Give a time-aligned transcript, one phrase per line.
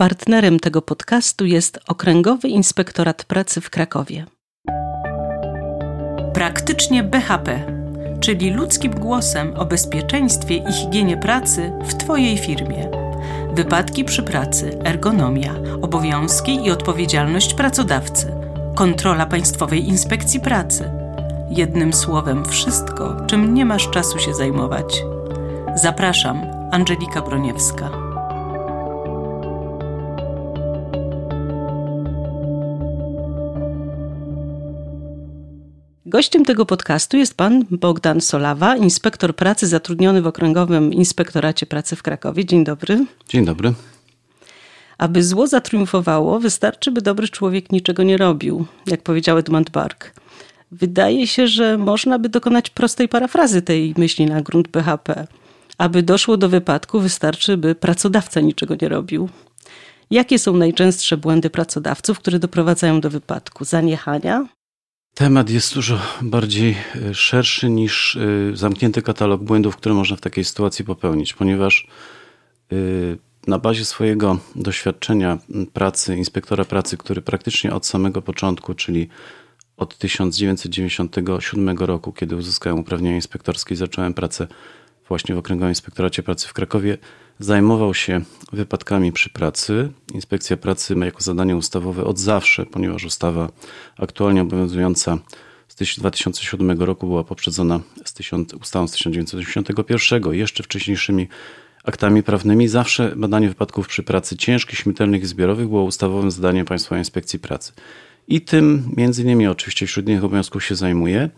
[0.00, 4.26] Partnerem tego podcastu jest Okręgowy Inspektorat Pracy w Krakowie.
[6.34, 7.60] Praktycznie BHP,
[8.20, 12.90] czyli ludzkim głosem o bezpieczeństwie i higienie pracy w Twojej firmie.
[13.54, 18.32] Wypadki przy pracy, ergonomia, obowiązki i odpowiedzialność pracodawcy,
[18.74, 20.90] kontrola Państwowej Inspekcji Pracy.
[21.50, 25.02] Jednym słowem, wszystko, czym nie masz czasu się zajmować.
[25.74, 26.42] Zapraszam,
[26.72, 28.09] Angelika Broniewska.
[36.10, 42.02] Gościem tego podcastu jest pan Bogdan Solawa, inspektor pracy zatrudniony w Okręgowym Inspektoracie Pracy w
[42.02, 42.44] Krakowie.
[42.44, 43.06] Dzień dobry.
[43.28, 43.72] Dzień dobry.
[44.98, 50.10] Aby zło zatriumfowało, wystarczy, by dobry człowiek niczego nie robił, jak powiedział Edmund Burke.
[50.72, 55.26] Wydaje się, że można by dokonać prostej parafrazy tej myśli na grunt BHP.
[55.78, 59.28] Aby doszło do wypadku, wystarczy, by pracodawca niczego nie robił.
[60.10, 63.64] Jakie są najczęstsze błędy pracodawców, które doprowadzają do wypadku?
[63.64, 64.46] Zaniechania,
[65.14, 66.76] Temat jest dużo bardziej
[67.10, 71.86] e, szerszy niż e, zamknięty katalog błędów, które można w takiej sytuacji popełnić, ponieważ
[72.72, 72.76] e,
[73.46, 75.38] na bazie swojego doświadczenia
[75.72, 79.08] pracy, inspektora pracy, który praktycznie od samego początku, czyli
[79.76, 84.46] od 1997 roku, kiedy uzyskałem uprawnienia inspektorskie i zacząłem pracę
[85.08, 86.98] właśnie w Okręgowym Inspektoracie Pracy w Krakowie,
[87.40, 88.20] zajmował się
[88.52, 89.92] wypadkami przy pracy.
[90.14, 93.48] Inspekcja pracy ma jako zadanie ustawowe od zawsze, ponieważ ustawa
[93.98, 95.18] aktualnie obowiązująca
[95.68, 101.28] z 2007 roku była poprzedzona z tysiąc, ustawą z 1981, jeszcze wcześniejszymi
[101.84, 102.68] aktami prawnymi.
[102.68, 107.72] Zawsze badanie wypadków przy pracy ciężkich, śmiertelnych i zbiorowych było ustawowym zadaniem Państwowej Inspekcji Pracy.
[108.28, 111.30] I tym między innymi oczywiście wśród innych obowiązków się zajmuje.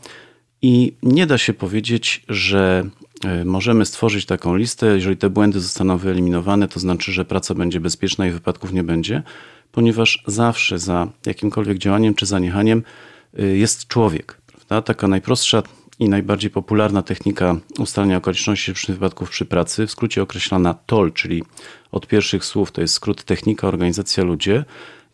[0.62, 2.84] I nie da się powiedzieć, że
[3.24, 4.86] e, możemy stworzyć taką listę.
[4.86, 9.22] Jeżeli te błędy zostaną wyeliminowane, to znaczy, że praca będzie bezpieczna i wypadków nie będzie,
[9.72, 12.82] ponieważ zawsze za jakimkolwiek działaniem czy zaniechaniem
[13.38, 14.41] e, jest człowiek.
[14.46, 14.82] Prawda?
[14.82, 15.62] Taka najprostsza
[15.98, 21.42] i najbardziej popularna technika ustalenia okoliczności przy wypadków przy pracy, w skrócie określana TOL, czyli
[21.92, 24.64] od pierwszych słów to jest skrót technika, organizacja, ludzie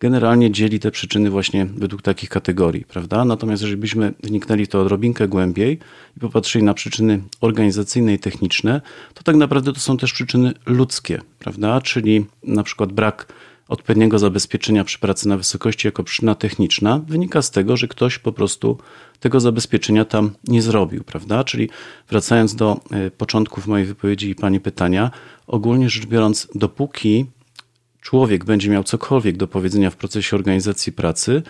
[0.01, 3.25] generalnie dzieli te przyczyny właśnie według takich kategorii, prawda?
[3.25, 5.79] Natomiast jeżeli byśmy wniknęli to odrobinkę głębiej
[6.17, 8.81] i popatrzyli na przyczyny organizacyjne i techniczne,
[9.15, 11.81] to tak naprawdę to są też przyczyny ludzkie, prawda?
[11.81, 13.33] Czyli na przykład brak
[13.69, 18.33] odpowiedniego zabezpieczenia przy pracy na wysokości jako przyczyna techniczna wynika z tego, że ktoś po
[18.33, 18.79] prostu
[19.21, 21.45] tego zabezpieczenia tam nie zrobił, prawda?
[21.45, 21.71] Czyli
[22.09, 25.11] wracając do e, początków mojej wypowiedzi i Pani pytania,
[25.47, 27.27] ogólnie rzecz biorąc, dopóki
[28.01, 31.43] człowiek będzie miał cokolwiek do powiedzenia w procesie organizacji pracy,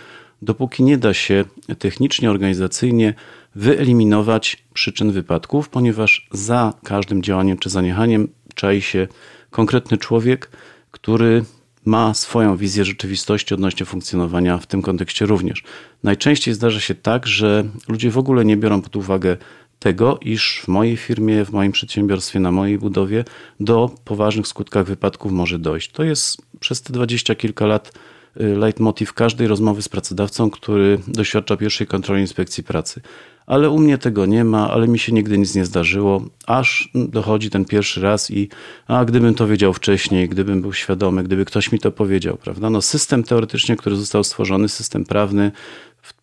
[0.43, 1.45] dopóki nie da się
[1.79, 3.15] technicznie, organizacyjnie
[3.55, 9.09] wyeliminować przyczyn wypadków, ponieważ za każdym działaniem czy zaniechaniem czai się
[9.51, 10.51] konkretny człowiek,
[10.91, 11.45] który
[11.85, 15.65] ma swoją wizję rzeczywistości odnośnie funkcjonowania w tym kontekście również.
[16.03, 19.37] Najczęściej zdarza się tak, że ludzie w ogóle nie biorą pod uwagę
[19.79, 23.25] tego, iż w mojej firmie, w moim przedsiębiorstwie, na mojej budowie
[23.61, 25.91] do poważnych skutkach wypadków może dojść.
[25.91, 27.93] To jest przez te dwadzieścia kilka lat
[28.41, 33.01] y, leitmotiv każdej rozmowy z pracodawcą, który doświadcza pierwszej kontroli inspekcji pracy.
[33.47, 37.51] Ale u mnie tego nie ma, ale mi się nigdy nic nie zdarzyło, aż dochodzi
[37.51, 38.49] ten pierwszy raz i
[38.87, 42.71] a gdybym to wiedział wcześniej, gdybym był świadomy, gdyby ktoś mi to powiedział, prawda?
[42.71, 45.53] No system teoretycznie, który został stworzony, system prawny,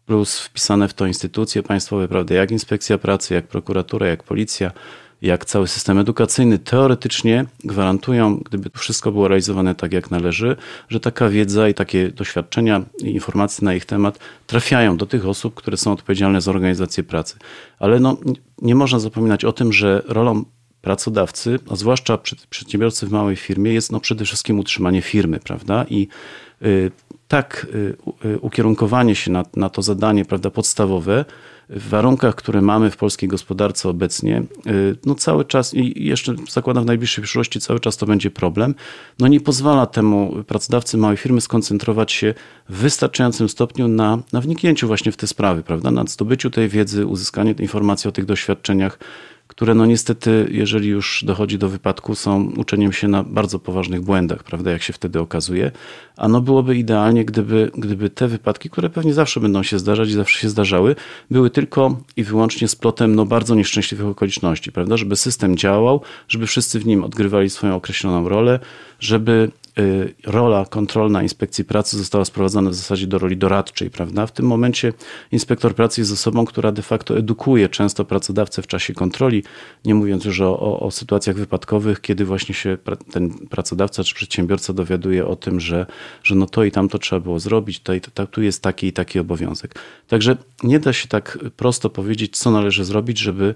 [0.06, 4.72] plus wpisane w to instytucje państwowe, prawda, jak inspekcja pracy, jak prokuratura, jak policja,
[5.22, 10.56] jak cały system edukacyjny, teoretycznie gwarantują, gdyby wszystko było realizowane tak jak należy,
[10.90, 15.56] że taka wiedza i takie doświadczenia i informacje na ich temat trafiają do tych osób,
[15.56, 17.36] które są odpowiedzialne za organizację pracy.
[17.80, 18.18] Ale no,
[18.62, 20.46] nie można zapominać o tym, że rolą
[20.82, 22.18] pracodawcy, a zwłaszcza
[22.50, 25.86] przedsiębiorcy w małej firmie, jest no przede wszystkim utrzymanie firmy, prawda?
[25.90, 26.08] I
[27.28, 27.96] tak y,
[28.26, 31.26] y, ukierunkowanie się na, na to zadanie prawda, podstawowe
[31.70, 36.84] w warunkach, które mamy w polskiej gospodarce obecnie, y, no cały czas i jeszcze zakładam
[36.84, 38.76] w najbliższej przyszłości cały czas to będzie problem,
[39.20, 42.34] no nie pozwala temu pracodawcy małej firmy skoncentrować się
[42.70, 47.06] w wystarczającym stopniu na, na wniknięciu właśnie w te sprawy, prawda, na zdobyciu tej wiedzy,
[47.06, 49.00] uzyskaniu informacji o tych doświadczeniach,
[49.56, 54.44] które no niestety, jeżeli już dochodzi do wypadku, są uczeniem się na bardzo poważnych błędach,
[54.44, 55.72] prawda, jak się wtedy okazuje.
[56.18, 60.14] A no byłoby idealnie, gdyby, gdyby te wypadki, które pewnie zawsze będą się zdarzać i
[60.14, 60.96] zawsze się zdarzały,
[61.32, 66.80] były tylko i wyłącznie splotem no bardzo nieszczęśliwych okoliczności, prawda, żeby system działał, żeby wszyscy
[66.80, 68.60] w nim odgrywali swoją określoną rolę,
[69.00, 69.52] żeby
[70.26, 74.28] rola kontrolna inspekcji pracy została sprowadzona w zasadzie do roli doradczej, prawda?
[74.28, 74.94] W tym momencie
[75.32, 79.44] inspektor pracy jest osobą, która de facto edukuje często pracodawcę w czasie kontroli,
[79.86, 82.78] nie mówiąc już o, o, o sytuacjach wypadkowych, kiedy właśnie się
[83.12, 85.86] ten pracodawca czy przedsiębiorca dowiaduje o tym, że,
[86.24, 88.94] że no to i tamto trzeba było zrobić, to i to, tu jest taki i
[88.94, 89.76] taki obowiązek.
[90.08, 93.56] Także nie da się tak prosto powiedzieć, co należy zrobić, żeby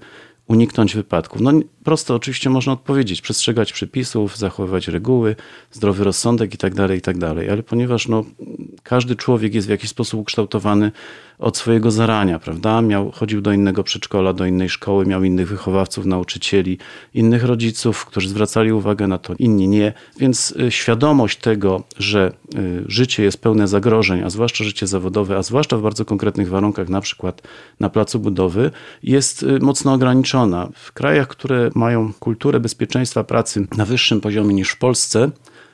[0.50, 1.40] uniknąć wypadków?
[1.40, 1.52] No
[1.84, 5.36] prosto oczywiście można odpowiedzieć, przestrzegać przepisów, zachowywać reguły,
[5.72, 8.24] zdrowy rozsądek itd., tak itd., tak ale ponieważ no,
[8.82, 10.92] każdy człowiek jest w jakiś sposób ukształtowany
[11.40, 12.82] od swojego zarania, prawda?
[12.82, 16.78] Miał, chodził do innego przedszkola, do innej szkoły, miał innych wychowawców, nauczycieli,
[17.14, 19.92] innych rodziców, którzy zwracali uwagę na to, inni nie.
[20.18, 25.42] Więc y, świadomość tego, że y, życie jest pełne zagrożeń, a zwłaszcza życie zawodowe, a
[25.42, 27.42] zwłaszcza w bardzo konkretnych warunkach, na przykład
[27.80, 28.70] na placu budowy,
[29.02, 30.68] jest y, mocno ograniczona.
[30.74, 35.30] W krajach, które mają kulturę bezpieczeństwa pracy na wyższym poziomie niż w Polsce,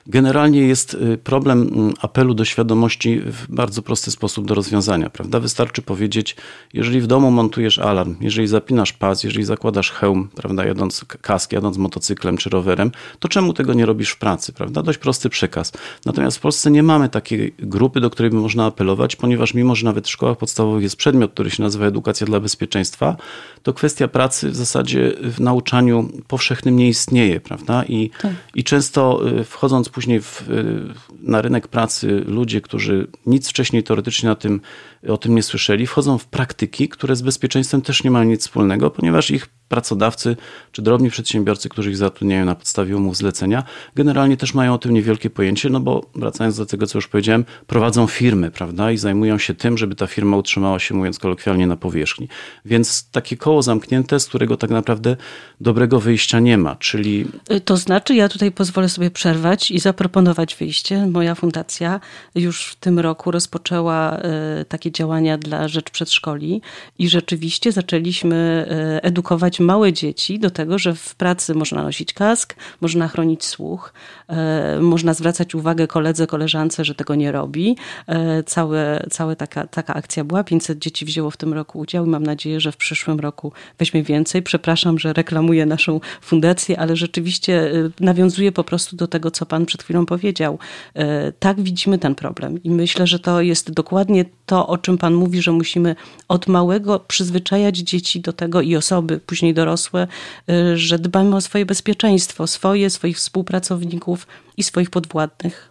[0.09, 5.41] Generalnie jest y, problem mm, apelu do świadomości w bardzo prosty sposób do rozwiązania, prawda?
[5.41, 6.37] Wystarczy powiedzieć,
[6.75, 11.77] jeżeli w domu montujesz alarm, jeżeli zapinasz pas, jeżeli zakładasz hełm, prawda, jadąc kask, jadąc
[11.77, 14.83] motocyklem czy rowerem, to czemu tego nie robisz w pracy, prawda?
[14.83, 15.73] Dość prosty przekaz.
[16.05, 19.85] Natomiast w Polsce nie mamy takiej grupy, do której by można apelować, ponieważ mimo, że
[19.85, 23.17] nawet w szkołach podstawowych jest przedmiot, który się nazywa edukacja dla bezpieczeństwa,
[23.67, 27.85] to kwestia pracy w zasadzie w nauczaniu powszechnym nie istnieje, prawda?
[27.85, 28.33] I, tak.
[28.55, 30.45] i często y, wchodząc później w,
[31.23, 34.61] na rynek pracy ludzie, którzy nic wcześniej teoretycznie na tym,
[35.09, 38.91] o tym nie słyszeli, wchodzą w praktyki, które z bezpieczeństwem też nie mają nic wspólnego,
[38.91, 40.37] ponieważ ich pracodawcy
[40.73, 43.65] czy drobni przedsiębiorcy, którzy ich zatrudniają na podstawie umów zlecenia,
[43.95, 47.45] generalnie też mają o tym niewielkie pojęcie, no bo wracając do tego, co już powiedziałem,
[47.67, 51.77] prowadzą firmy, prawda, i zajmują się tym, żeby ta firma utrzymała się, mówiąc kolokwialnie, na
[51.77, 52.29] powierzchni.
[52.65, 55.17] Więc takie koło zamknięte, z którego tak naprawdę
[55.61, 57.25] dobrego wyjścia nie ma, czyli...
[57.65, 61.07] To znaczy, ja tutaj pozwolę sobie przerwać i zaproponować wyjście.
[61.07, 62.01] Moja fundacja
[62.35, 66.63] już w tym roku rozpoczęła e, takie działania dla rzecz przedszkoli
[66.99, 69.05] i rzeczywiście zaczęliśmy e,
[69.57, 73.93] edukować małe dzieci do tego, że w pracy można nosić kask, można chronić słuch,
[74.29, 77.77] e, można zwracać uwagę koledze, koleżance, że tego nie robi.
[78.07, 80.45] E, całe, całe taka, taka akcja była.
[80.45, 84.03] 500 dzieci wzięło w tym roku udział i mam nadzieję, że w przyszłym roku weźmie
[84.03, 84.43] więcej.
[84.43, 89.67] Przepraszam, że reklamuję naszą fundację, ale rzeczywiście e, nawiązuję po prostu do tego, co pan
[89.67, 90.59] przed chwilą powiedział.
[91.39, 95.43] Tak widzimy ten problem i myślę, że to jest dokładnie to, o czym pan mówi,
[95.43, 95.97] że musimy
[96.29, 100.09] od małego przyzwyczajać dzieci do tego i osoby później później dorosłe,
[100.51, 104.27] y, że dbamy o swoje bezpieczeństwo, swoje, swoich współpracowników
[104.57, 105.71] i swoich podwładnych.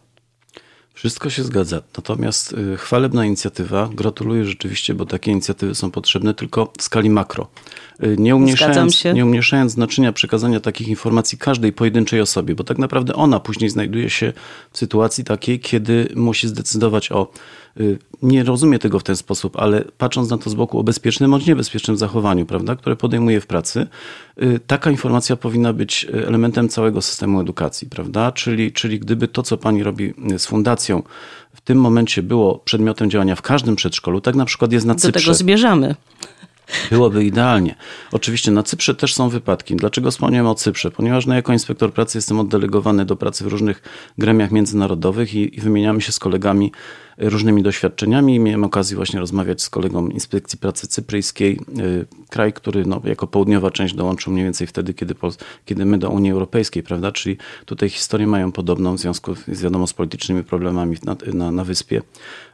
[0.94, 1.82] Wszystko się zgadza.
[1.98, 7.48] Natomiast y, chwalebna inicjatywa, gratuluję rzeczywiście, bo takie inicjatywy są potrzebne tylko w skali makro.
[8.04, 13.14] Y, nie umniejszając, nie umniejszając znaczenia przekazania takich informacji każdej pojedynczej osobie, bo tak naprawdę
[13.14, 14.34] ona później znajduje się
[14.72, 17.32] w sytuacji takiej, kiedy musi zdecydować o
[17.80, 21.32] Y, nie rozumie tego w ten sposób, ale patrząc na to z boku o bezpiecznym
[21.32, 23.88] bądź niebezpiecznym zachowaniu, prawda, które podejmuje w pracy,
[24.44, 28.32] y, taka informacja powinna być elementem całego systemu edukacji, prawda?
[28.32, 31.04] Czyli, czyli gdyby to, co pani robi z fundacją,
[31.54, 35.12] w tym momencie było przedmiotem działania w każdym przedszkolu, tak na przykład jest na Cyprze.
[35.12, 35.96] Do tego zmierzamy.
[36.92, 37.76] Byłoby idealnie.
[38.12, 39.76] Oczywiście na Cyprze też są wypadki.
[39.76, 40.92] Dlaczego wspomniałem o Cyprze?
[40.92, 43.82] Ponieważ no, jako inspektor pracy jestem oddelegowany do pracy w różnych
[44.18, 46.72] gremiach międzynarodowych i, i wymieniamy się z kolegami
[47.18, 48.40] różnymi doświadczeniami.
[48.40, 53.72] Miałem okazję właśnie rozmawiać z kolegą Inspekcji Pracy Cypryjskiej, y, kraj, który no, jako południowa
[53.72, 55.16] część dołączył mniej więcej wtedy, kiedy,
[55.66, 57.12] kiedy my do Unii Europejskiej, prawda?
[57.12, 61.64] Czyli tutaj historie mają podobną w związku z, wiadomo, z politycznymi problemami na, na, na
[61.64, 62.02] wyspie,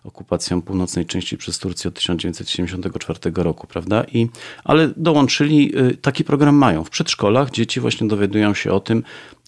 [0.03, 4.03] okupacją północnej części przez Turcję od 1974 roku, prawda?
[4.13, 4.27] I,
[4.63, 6.83] ale dołączyli, y, taki program mają.
[6.83, 9.03] W przedszkolach dzieci właśnie dowiadują się o tym,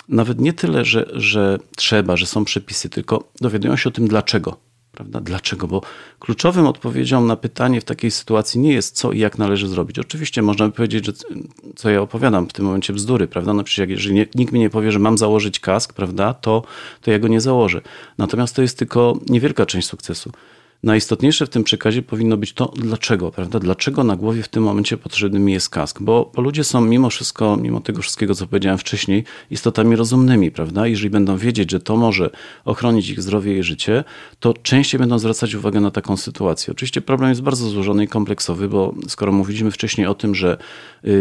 [0.10, 4.73] nawet nie tyle, że, że trzeba, że są przepisy, tylko dowiadują się o tym dlaczego.
[4.94, 5.22] Prawda?
[5.22, 5.68] Dlaczego?
[5.68, 5.82] Bo
[6.20, 10.00] kluczowym odpowiedzią na pytanie w takiej sytuacji nie jest co i jak należy zrobić.
[10.00, 11.14] Oczywiście można by powiedzieć, że
[11.76, 13.54] co ja opowiadam w tym momencie bzdury, prawda?
[13.54, 16.64] No przecież jeżeli nie, nikt mi nie powie, że mam założyć kask, prawda, to,
[17.02, 17.82] to ja go nie założę.
[18.18, 20.32] Natomiast to jest tylko niewielka część sukcesu
[20.84, 23.60] najistotniejsze w tym przekazie powinno być to, dlaczego, prawda?
[23.60, 26.02] Dlaczego na głowie w tym momencie potrzebny mi jest kask?
[26.02, 30.88] Bo, ludzie są mimo wszystko, mimo tego wszystkiego, co powiedziałem wcześniej, istotami rozumnymi, prawda?
[30.88, 32.30] Jeżeli będą wiedzieć, że to może
[32.66, 34.04] ochronić ich zdrowie i życie,
[34.40, 36.74] to częściej będą zwracać uwagę na taką sytuację.
[36.74, 40.58] Oczywiście problem jest bardzo złożony i kompleksowy, bo skoro mówiliśmy wcześniej o tym, że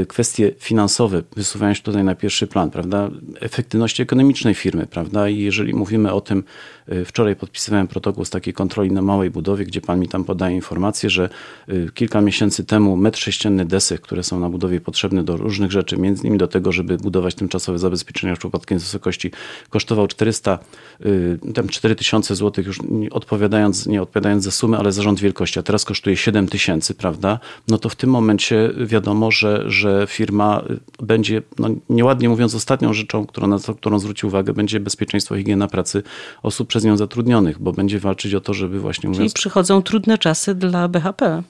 [0.08, 3.10] kwestie finansowe wysuwają się tutaj na pierwszy plan, prawda?
[3.40, 5.28] Efektywności ekonomicznej firmy, prawda?
[5.28, 6.44] I jeżeli mówimy o tym,
[6.92, 10.56] y, wczoraj podpisywałem protokół z takiej kontroli na małej budowie, gdzie pan mi tam podaje
[10.56, 11.28] informację, że
[11.68, 15.96] y, kilka miesięcy temu metr sześcienny desek, które są na budowie potrzebne do różnych rzeczy,
[15.96, 19.30] między innymi do tego, żeby budować tymczasowe zabezpieczenia przypadkiem z wysokości,
[19.70, 20.58] kosztował 400,
[21.06, 22.78] y, tam 4000 zł, już
[23.10, 27.38] odpowiadając, nie odpowiadając za sumę, ale za rząd wielkości, a teraz kosztuje 7 tysięcy, prawda?
[27.68, 30.62] No to w tym momencie wiadomo, że, że firma
[31.02, 36.02] będzie, no nieładnie mówiąc, ostatnią rzeczą, którą, na którą zwróci uwagę, będzie bezpieczeństwo higiena pracy
[36.42, 39.32] osób przez nią zatrudnionych, bo będzie walczyć o to, żeby właśnie mówiąc...
[39.32, 41.42] Czyli przychodzą trudne czasy dla BHP.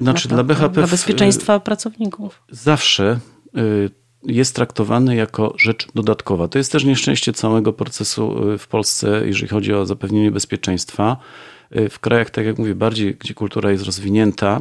[0.00, 0.74] Znaczy dla BHP...
[0.74, 2.42] Dla bezpieczeństwa w, pracowników.
[2.50, 3.18] Zawsze
[3.56, 3.90] y,
[4.22, 6.48] jest traktowany jako rzecz dodatkowa.
[6.48, 11.16] To jest też nieszczęście całego procesu y, w Polsce, jeżeli chodzi o zapewnienie bezpieczeństwa.
[11.76, 14.60] Y, w krajach, tak jak mówię, bardziej, gdzie kultura jest rozwinięta,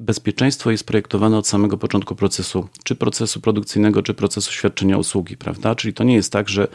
[0.00, 5.74] bezpieczeństwo jest projektowane od samego początku procesu, czy procesu produkcyjnego, czy procesu świadczenia usługi, prawda?
[5.74, 6.68] Czyli to nie jest tak, że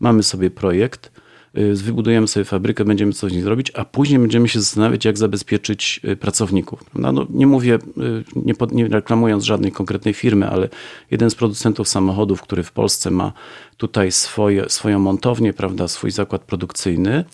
[0.00, 1.10] mamy sobie projekt,
[1.54, 6.00] wybudujemy sobie fabrykę, będziemy coś z niej zrobić, a później będziemy się zastanawiać, jak zabezpieczyć
[6.04, 6.84] y, pracowników.
[6.94, 10.68] No, nie mówię, y, nie, pod, nie reklamując żadnej konkretnej firmy, ale
[11.10, 13.32] jeden z producentów samochodów, który w Polsce ma
[13.76, 17.24] tutaj swoje, swoją montownię, prawda, swój zakład produkcyjny,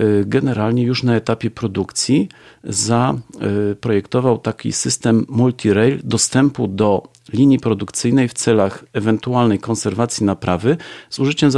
[0.00, 2.28] y, generalnie już na etapie produkcji
[2.64, 10.76] zaprojektował taki system multi-rail dostępu do linii produkcyjnej w celach ewentualnej konserwacji naprawy
[11.10, 11.50] z użyciem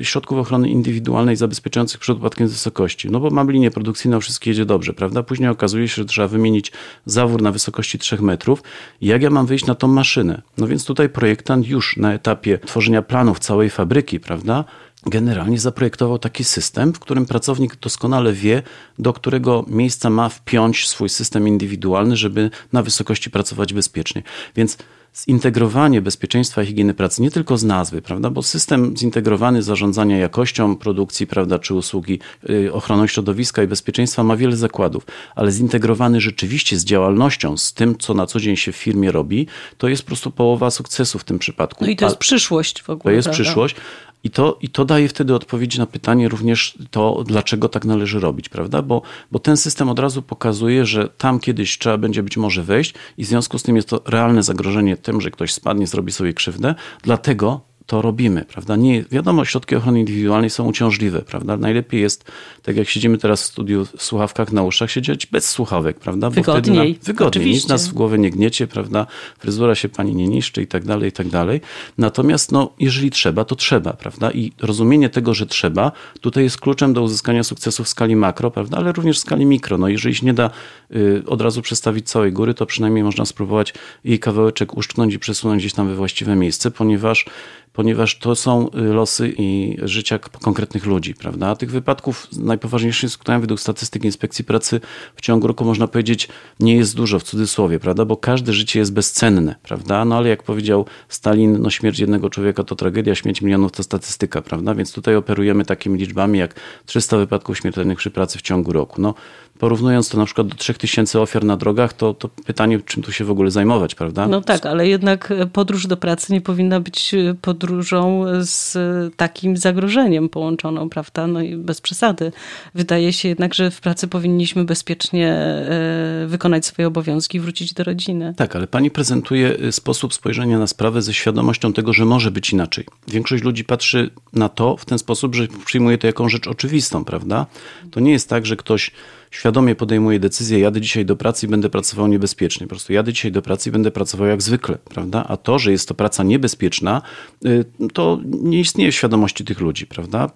[0.00, 3.10] y, środków ochrony indywidualnej zabezpieczających przed upadkiem z wysokości.
[3.10, 5.22] No bo mamy linię produkcyjną, wszystko jedzie dobrze, prawda?
[5.22, 6.72] Później okazuje się, że trzeba wymienić
[7.06, 8.62] zawór na wysokości 3 metrów.
[9.00, 10.42] Jak ja mam wyjść na tą maszynę?
[10.58, 14.64] No więc tutaj projektant już na etapie tworzenia planów całej fabryki, prawda?
[15.06, 18.62] Generalnie zaprojektował taki system, w którym pracownik doskonale wie,
[18.98, 24.22] do którego miejsca ma wpiąć swój system indywidualny, żeby na wysokości pracować bezpiecznie.
[24.56, 24.78] Więc
[25.16, 30.76] zintegrowanie bezpieczeństwa i higieny pracy nie tylko z nazwy, prawda, bo system zintegrowany zarządzania jakością
[30.76, 36.78] produkcji, prawda, czy usługi, yy, ochroną środowiska i bezpieczeństwa ma wiele zakładów, ale zintegrowany rzeczywiście
[36.78, 39.46] z działalnością, z tym, co na co dzień się w firmie robi,
[39.78, 41.84] to jest po prostu połowa sukcesu w tym przypadku.
[41.84, 43.12] No i to jest przyszłość w ogóle.
[43.12, 43.42] To jest prawda?
[43.44, 43.76] przyszłość,
[44.24, 48.48] i to, I to daje wtedy odpowiedź na pytanie również to, dlaczego tak należy robić,
[48.48, 48.82] prawda?
[48.82, 52.94] Bo, bo ten system od razu pokazuje, że tam kiedyś trzeba będzie być może wejść
[53.18, 56.32] i w związku z tym jest to realne zagrożenie tym, że ktoś spadnie, zrobi sobie
[56.32, 56.74] krzywdę.
[57.02, 58.76] Dlatego to robimy, prawda?
[58.76, 61.56] Nie, wiadomo, środki ochrony indywidualnej są uciążliwe, prawda?
[61.56, 66.00] Najlepiej jest, tak jak siedzimy teraz w studiu w słuchawkach na uszach, siedzieć bez słuchawek,
[66.00, 66.30] prawda?
[66.30, 66.94] Bo wygodniej.
[66.94, 69.06] Wtedy wygodniej, nic nas w głowę nie gniecie, prawda?
[69.38, 71.60] Fryzura się pani nie niszczy i tak dalej, i tak dalej.
[71.98, 74.30] Natomiast, no, jeżeli trzeba, to trzeba, prawda?
[74.30, 78.76] I rozumienie tego, że trzeba, tutaj jest kluczem do uzyskania sukcesu w skali makro, prawda?
[78.76, 79.78] Ale również w skali mikro.
[79.78, 80.50] No, jeżeli się nie da
[80.96, 85.62] y, od razu przestawić całej góry, to przynajmniej można spróbować jej kawałeczek uszczknąć i przesunąć
[85.62, 87.24] gdzieś tam we właściwe miejsce, ponieważ
[87.72, 91.56] ponieważ to są y, losy i życia konkretnych ludzi, prawda?
[91.56, 94.80] Tych wypadków najpoważniejszym skutkiem według statystyk Inspekcji Pracy
[95.16, 96.28] w ciągu roku można powiedzieć
[96.60, 98.04] nie jest dużo w cudzysłowie, prawda?
[98.04, 100.04] Bo każde życie jest bezcenne, prawda?
[100.04, 104.42] No ale jak powiedział Stalin, no śmierć jednego człowieka to tragedia, śmierć milionów to statystyka,
[104.42, 104.74] prawda?
[104.74, 106.54] Więc tutaj operujemy takimi liczbami jak
[106.86, 109.02] 300 wypadków śmiertelnych przy pracy w ciągu roku.
[109.02, 109.14] No
[109.58, 113.24] porównując to na przykład do 3000 ofiar na drogach, to, to pytanie, czym tu się
[113.24, 114.28] w ogóle zajmować, prawda?
[114.28, 117.14] No tak, ale jednak podróż do pracy nie powinna być
[117.58, 118.76] podróżą z
[119.16, 121.26] takim zagrożeniem połączoną, prawda?
[121.26, 122.32] No i bez przesady.
[122.74, 127.84] Wydaje się jednak, że w pracy powinniśmy bezpiecznie e, wykonać swoje obowiązki i wrócić do
[127.84, 128.34] rodziny.
[128.36, 132.52] Tak, ale pani prezentuje e, sposób spojrzenia na sprawę ze świadomością tego, że może być
[132.52, 132.84] inaczej.
[133.08, 137.46] Większość ludzi patrzy na to w ten sposób, że przyjmuje to jako rzecz oczywistą, prawda?
[137.90, 138.90] To nie jest tak, że ktoś
[139.30, 142.66] świadomie podejmuję decyzję, jadę dzisiaj do pracy i będę pracował niebezpiecznie.
[142.66, 145.24] Po prostu jadę dzisiaj do pracy i będę pracował jak zwykle, prawda?
[145.28, 147.02] A to, że jest to praca niebezpieczna,
[147.46, 150.30] y, to nie istnieje w świadomości tych ludzi, prawda?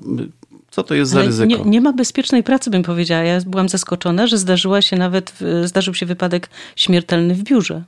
[0.71, 1.65] Co to jest Ale za ryzyko?
[1.65, 3.23] Nie, nie, ma bezpiecznej pracy, bym powiedziała.
[3.23, 5.33] Ja byłam zaskoczona, że zdarzyła się nawet,
[5.65, 7.83] zdarzył się wypadek śmiertelny w biurze.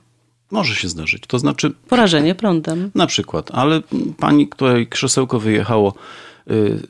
[0.51, 1.23] Może się zdarzyć.
[1.27, 1.71] To znaczy.
[1.87, 2.91] Porażenie prądem.
[2.95, 3.81] Na przykład, ale
[4.17, 5.93] pani, której krzesełko wyjechało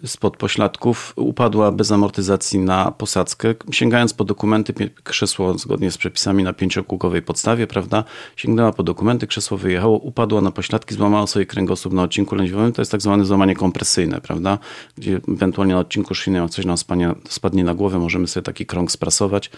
[0.05, 3.55] spod pośladków upadła bez amortyzacji na posadzkę.
[3.71, 8.03] Sięgając po dokumenty, krzesło zgodnie z przepisami na pięciokółkowej podstawie, prawda,
[8.35, 12.71] sięgnęła po dokumenty, krzesło wyjechało, upadła na pośladki, złamała sobie kręgosłup na odcinku lędźwiowym.
[12.71, 14.57] To jest tak zwane złamanie kompresyjne, prawda,
[14.97, 18.91] gdzie ewentualnie na odcinku szyjnym coś nam spadnie, spadnie na głowę, możemy sobie taki krąg
[18.91, 19.51] sprasować.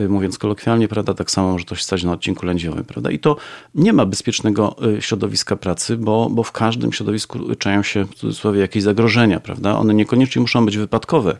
[0.00, 3.10] Y, mówiąc kolokwialnie, prawda, tak samo może to się stać na odcinku lędźwiowym, prawda.
[3.10, 3.36] I to
[3.74, 8.60] nie ma bezpiecznego y, środowiska pracy, bo, bo w każdym środowisku czają się w cudzysłowie
[8.60, 9.78] jakieś zagrożenia, prawda.
[9.78, 11.36] One niekoniecznie muszą być wypadkowe,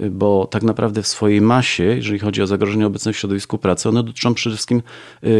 [0.00, 3.88] y, bo tak naprawdę w swojej masie, jeżeli chodzi o zagrożenia obecne w środowisku pracy,
[3.88, 4.82] one dotyczą przede wszystkim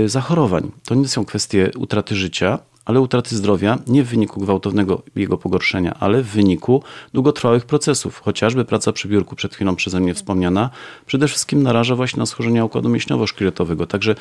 [0.07, 0.71] zachorowań.
[0.85, 5.97] To nie są kwestie utraty życia, ale utraty zdrowia nie w wyniku gwałtownego jego pogorszenia,
[6.01, 6.83] ale w wyniku
[7.15, 8.21] długotrwałych procesów.
[8.21, 10.71] Chociażby praca przy biurku, przed chwilą przeze mnie wspomniana,
[11.07, 13.87] przede wszystkim naraża właśnie na schorzenia układu mięśniowo-szkieletowego.
[13.87, 14.15] Także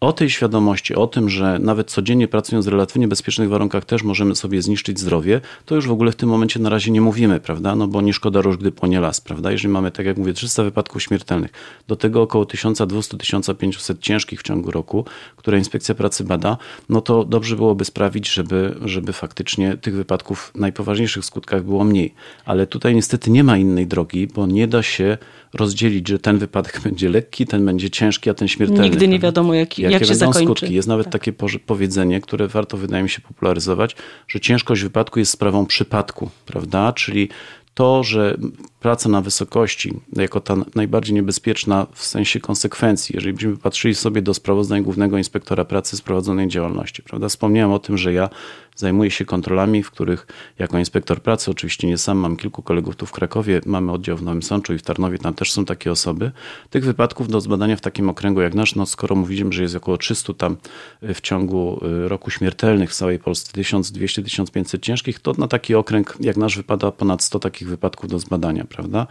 [0.00, 4.36] o tej świadomości, o tym, że nawet codziennie pracując w relatywnie bezpiecznych warunkach też możemy
[4.36, 7.76] sobie zniszczyć zdrowie, to już w ogóle w tym momencie na razie nie mówimy, prawda?
[7.76, 9.52] No bo nie szkoda róż, gdy płonie las, prawda?
[9.52, 11.50] Jeżeli mamy, tak jak mówię, 300 wypadków śmiertelnych,
[11.88, 15.04] do tego około 1200-1500 ciężkich w ciągu roku,
[15.36, 16.56] które inspekcja pracy bada,
[16.88, 22.14] no to dobrze byłoby sprawić, żeby, żeby faktycznie tych wypadków najpoważniejszych skutkach było mniej.
[22.44, 25.18] Ale tutaj niestety nie ma innej drogi, bo nie da się
[25.54, 28.82] rozdzielić, że ten wypadek będzie lekki, ten będzie ciężki, a ten śmiertelny.
[28.82, 30.60] Nigdy nie wiadomo, jak, jakie jak będą zakończy.
[30.60, 30.74] skutki.
[30.74, 31.12] Jest nawet Tak.
[31.12, 31.32] takie
[31.66, 33.96] powiedzenie, które warto, wydaje mi się, popularyzować,
[34.28, 36.92] że ciężkość wypadku jest sprawą przypadku, prawda?
[36.92, 37.28] Czyli
[37.74, 38.36] to, że
[38.80, 44.34] praca na wysokości, jako ta najbardziej niebezpieczna w sensie konsekwencji, jeżeli byśmy patrzyli sobie do
[44.34, 47.28] sprawozdań Głównego Inspektora Pracy z prowadzonej działalności, prawda?
[47.28, 48.28] Wspomniałem o tym, że ja
[48.80, 50.26] zajmuję się kontrolami, w których
[50.58, 54.22] jako inspektor pracy, oczywiście nie sam, mam kilku kolegów tu w Krakowie, mamy oddział w
[54.22, 56.32] Nowym Sączu i w Tarnowie, tam też są takie osoby.
[56.70, 59.98] Tych wypadków do zbadania w takim okręgu jak nasz, no skoro mówimy, że jest około
[59.98, 60.56] 300 tam
[61.02, 66.16] y, w ciągu y, roku śmiertelnych w całej Polsce, 1200-1500 ciężkich, to na taki okręg
[66.20, 69.06] jak nasz wypada ponad 100 takich wypadków do zbadania, prawda?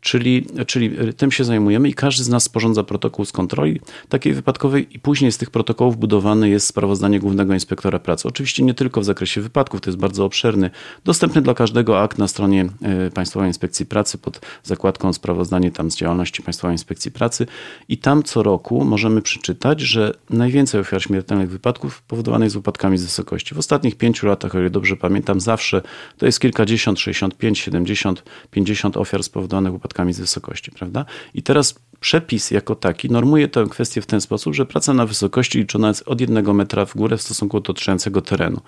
[0.00, 4.34] Czyli, czyli y, tym się zajmujemy i każdy z nas sporządza protokół z kontroli takiej
[4.34, 8.28] wypadkowej i później z tych protokołów budowany jest sprawozdanie Głównego Inspektora Pracy.
[8.28, 10.70] Oczywiście nie tylko w zakresie wypadków, to jest bardzo obszerny,
[11.04, 12.68] dostępny dla każdego akt na stronie
[13.06, 17.46] y, Państwowej Inspekcji Pracy pod zakładką sprawozdanie tam z działalności Państwowej Inspekcji Pracy
[17.88, 23.04] i tam co roku możemy przeczytać, że najwięcej ofiar śmiertelnych wypadków powodowanych jest wypadkami z
[23.04, 23.54] wysokości.
[23.54, 25.82] W ostatnich pięciu latach, o ile dobrze pamiętam, zawsze
[26.18, 31.04] to jest kilkadziesiąt, 65, 70, 50 ofiar spowodowanych wypadkami z wysokości, prawda?
[31.34, 35.58] I teraz przepis jako taki normuje tę kwestię w ten sposób, że praca na wysokości
[35.58, 38.60] liczona jest od jednego metra w górę w stosunku do otaczającego terenu.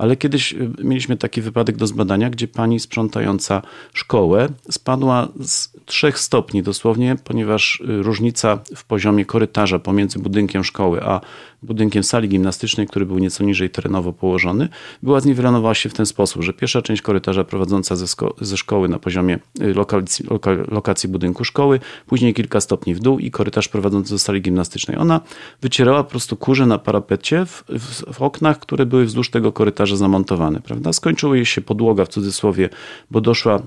[0.00, 6.18] Ale kiedyś y, mieliśmy taki wypadek do zbadania, gdzie pani sprzątająca szkołę spadła z trzech
[6.18, 11.20] stopni dosłownie, ponieważ y, różnica w poziomie korytarza pomiędzy budynkiem szkoły a
[11.62, 14.68] budynkiem sali gimnastycznej, który był nieco niżej terenowo położony,
[15.02, 18.88] była zniwelowana się w ten sposób, że pierwsza część korytarza prowadząca ze, sko- ze szkoły
[18.88, 23.68] na poziomie y, lokalicji, loka- lokacji budynku szkoły, później kilka stopni w dół i korytarz
[23.68, 24.96] prowadzący do sali gimnastycznej.
[24.96, 25.20] Ona
[25.62, 29.96] wycierała po prostu kurze na parapecie w, w, w oknach, które były wzdłuż tego korytarza
[29.96, 30.92] zamontowane, prawda?
[30.92, 32.68] Skończyła jej się podłoga w cudzysłowie,
[33.10, 33.62] bo doszła,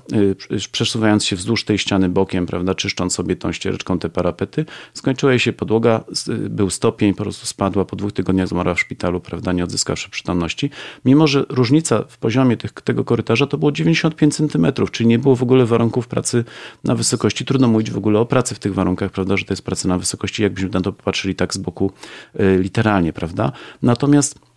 [0.50, 5.32] y, przesuwając się wzdłuż tej ściany bokiem, prawda, czyszcząc sobie tą ściereczką te parapety, skończyła
[5.32, 9.20] jej się podłoga, y, był stopień, po prostu spadła, po dwóch tygodniach zmarła w szpitalu,
[9.20, 10.70] prawda, nie odzyskawszy przytomności.
[11.04, 15.36] Mimo, że różnica w poziomie tych, tego korytarza to było 95 centymetrów, czyli nie było
[15.36, 16.44] w ogóle warunków pracy
[16.84, 17.44] na wysokości.
[17.44, 19.98] Trudno mówić w ogóle o pracy w tych warunkach, prawda, że to jest praca na
[19.98, 21.92] wysokości, jakbyśmy na to popatrzyli tak z boku
[22.40, 23.52] y, literalnie, prawda.
[23.82, 24.53] Natomiast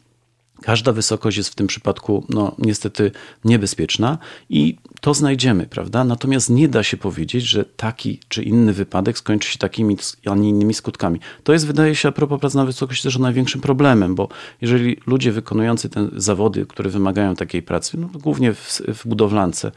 [0.62, 3.12] Każda wysokość jest w tym przypadku, no, niestety
[3.46, 4.18] niebezpieczna
[4.50, 6.04] i to znajdziemy, prawda?
[6.04, 10.50] Natomiast nie da się powiedzieć, że taki czy inny wypadek skończy się takimi, a nie
[10.50, 11.20] innymi skutkami.
[11.44, 14.30] To jest, wydaje się, a propos pracy na wysokości też największym problemem, bo
[14.62, 19.72] jeżeli ludzie wykonujący te zawody, które wymagają takiej pracy, no, głównie w, w budowlance,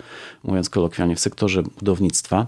[0.44, 2.46] mówiąc kolokwialnie, w sektorze budownictwa,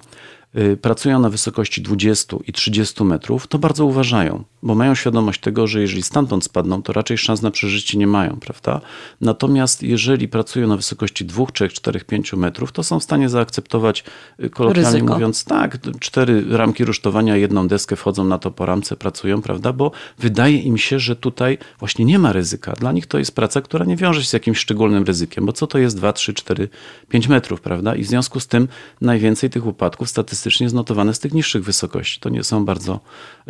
[0.82, 5.80] pracują na wysokości 20 i 30 metrów, to bardzo uważają, bo mają świadomość tego, że
[5.80, 8.80] jeżeli stamtąd spadną, to raczej szans na przeżycie nie mają, prawda?
[9.20, 14.04] Natomiast jeżeli pracują na wysokości 2, 3, 4, 5 metrów, to są w stanie zaakceptować,
[14.44, 15.14] y, kolokwialnie Ryzyko.
[15.14, 19.72] mówiąc, tak, cztery ramki rusztowania, jedną deskę wchodzą na to po ramce, pracują, prawda?
[19.72, 22.72] Bo wydaje im się, że tutaj właśnie nie ma ryzyka.
[22.72, 25.66] Dla nich to jest praca, która nie wiąże się z jakimś szczególnym ryzykiem, bo co
[25.66, 26.68] to jest 2, 3, 4,
[27.08, 27.94] 5 metrów, prawda?
[27.94, 28.68] I w związku z tym
[29.00, 32.20] najwięcej tych upadków statystycznie jest notowane z tych niższych wysokości.
[32.20, 33.00] To nie są bardzo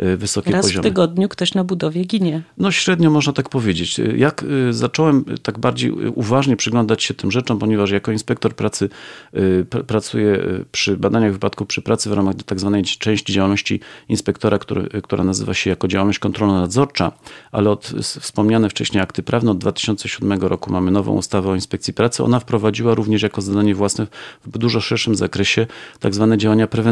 [0.03, 0.83] y, wysokie Raz w poziomy.
[0.83, 2.41] tygodniu ktoś na budowie ginie.
[2.57, 4.01] No średnio można tak powiedzieć.
[4.15, 8.89] Jak y, zacząłem tak bardziej y, uważnie przyglądać się tym rzeczom, ponieważ jako inspektor pracy
[9.33, 13.79] y, pr- pracuję y, przy badaniach wypadków przy pracy w ramach tak zwanej części działalności
[14.09, 17.11] inspektora, który, y, która nazywa się jako działalność kontrolno-nadzorcza,
[17.51, 22.23] ale od wspomniane wcześniej akty prawne od 2007 roku mamy nową ustawę o inspekcji pracy.
[22.23, 24.07] Ona wprowadziła również jako zadanie własne
[24.45, 25.67] w dużo szerszym zakresie
[25.99, 26.82] tak zwane działania prewencyjne.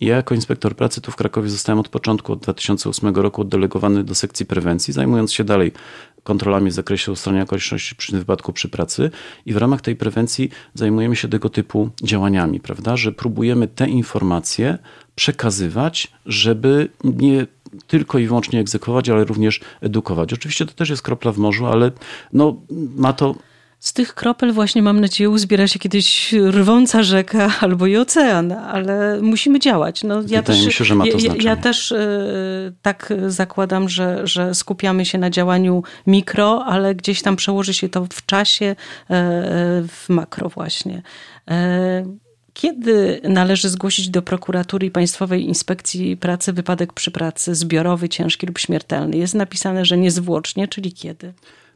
[0.00, 4.04] I Ja jako inspektor pracy tu w Krakowie zostałem od początku, od 2008 roku oddelegowany
[4.04, 5.72] do sekcji prewencji, zajmując się dalej
[6.22, 9.10] kontrolami w zakresie ustalenia okoliczności przyczyn wypadku przy pracy.
[9.46, 14.78] I w ramach tej prewencji zajmujemy się tego typu działaniami, prawda, że próbujemy te informacje
[15.14, 17.46] przekazywać, żeby nie
[17.86, 20.32] tylko i wyłącznie egzekwować, ale również edukować.
[20.32, 21.90] Oczywiście to też jest kropla w morzu, ale
[22.32, 22.56] no,
[22.96, 23.34] ma to
[23.82, 29.18] z tych kropel właśnie mam nadzieję uzbiera się kiedyś rwąca rzeka albo i ocean, ale
[29.22, 30.04] musimy działać.
[30.04, 31.44] No, ja Wydaje też, mi się, że ma to znaczenie.
[31.44, 37.22] Ja, ja też y, tak zakładam, że, że skupiamy się na działaniu mikro, ale gdzieś
[37.22, 38.74] tam przełoży się to w czasie y,
[39.88, 41.02] w makro właśnie.
[41.50, 41.52] Y,
[42.54, 48.58] kiedy należy zgłosić do prokuratury i Państwowej Inspekcji Pracy wypadek przy pracy zbiorowy, ciężki lub
[48.58, 49.16] śmiertelny?
[49.16, 51.32] Jest napisane, że niezwłocznie, czyli kiedy?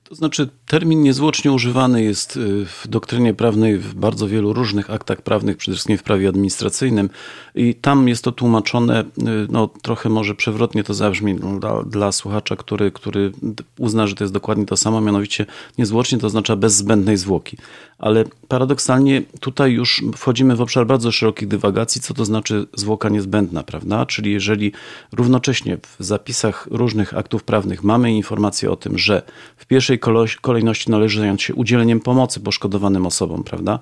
[0.08, 5.22] To znaczy, termin niezwłocznie używany jest y, w doktrynie prawnej w bardzo wielu różnych aktach
[5.22, 7.10] prawnych, przede wszystkim w prawie administracyjnym,
[7.54, 9.04] i tam jest to tłumaczone, y,
[9.50, 13.32] no trochę może przewrotnie to zabrzmi dla, dla słuchacza, który, który
[13.78, 15.46] uzna, że to jest dokładnie to samo, mianowicie
[15.78, 17.56] niezwłocznie to oznacza bez zbędnej zwłoki.
[17.98, 23.62] Ale paradoksalnie tutaj już wchodzimy w obszar bardzo szerokich dywagacji, co to znaczy zwłoka niezbędna,
[23.62, 24.06] prawda?
[24.06, 24.72] Czyli jeżeli
[25.12, 29.22] równocześnie w zapisach różnych aktów prawnych mamy informację o tym, że
[29.56, 29.95] w pierwszej
[30.40, 33.78] kolejności należy zająć się udzieleniem pomocy poszkodowanym osobom, prawda?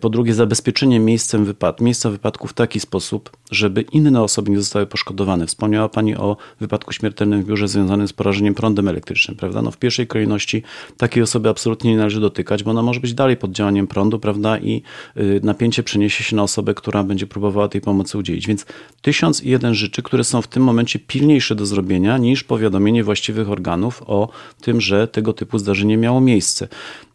[0.00, 4.86] Po drugie, zabezpieczenie miejscem wypad miejsca wypadku w taki sposób, żeby inne osoby nie zostały
[4.86, 5.46] poszkodowane.
[5.46, 9.62] Wspomniała Pani o wypadku śmiertelnym w biurze związanym z porażeniem prądem elektrycznym, prawda?
[9.62, 10.62] No w pierwszej kolejności
[10.96, 14.58] takiej osoby absolutnie nie należy dotykać, bo ona może być dalej pod działaniem prądu, prawda?
[14.58, 14.82] I
[15.16, 18.46] y, napięcie przeniesie się na osobę, która będzie próbowała tej pomocy udzielić.
[18.46, 18.66] Więc
[19.02, 23.50] tysiąc i jeden rzeczy, które są w tym momencie pilniejsze do zrobienia niż powiadomienie właściwych
[23.50, 24.28] organów o
[24.60, 26.68] tym, że tego typu zdarzenie miało miejsce.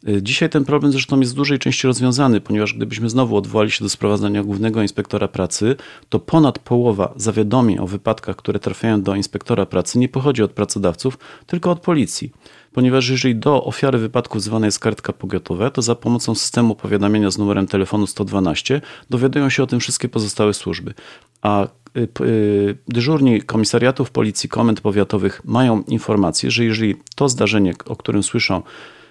[0.07, 3.83] Y, dzisiaj ten problem zresztą jest w dużej części rozwiązany, ponieważ gdybyśmy znowu odwołali się
[3.83, 5.75] do sprowadzania głównego inspektora pracy,
[6.09, 11.17] to ponad połowa zawiadomień o wypadkach, które trafiają do inspektora pracy, nie pochodzi od pracodawców,
[11.47, 12.31] tylko od policji.
[12.73, 17.37] Ponieważ jeżeli do ofiary wypadku zwana jest kartka pogotowa, to za pomocą systemu powiadamiania z
[17.37, 20.93] numerem telefonu 112 dowiadują się o tym wszystkie pozostałe służby.
[21.41, 21.67] A
[21.97, 28.23] y, y, dyżurni komisariatów policji, komend powiatowych mają informację, że jeżeli to zdarzenie, o którym
[28.23, 28.61] słyszą,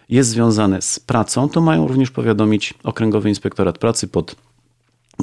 [0.09, 4.37] jest związane z pracą, to mają również powiadomić Okręgowy Inspektorat Pracy pod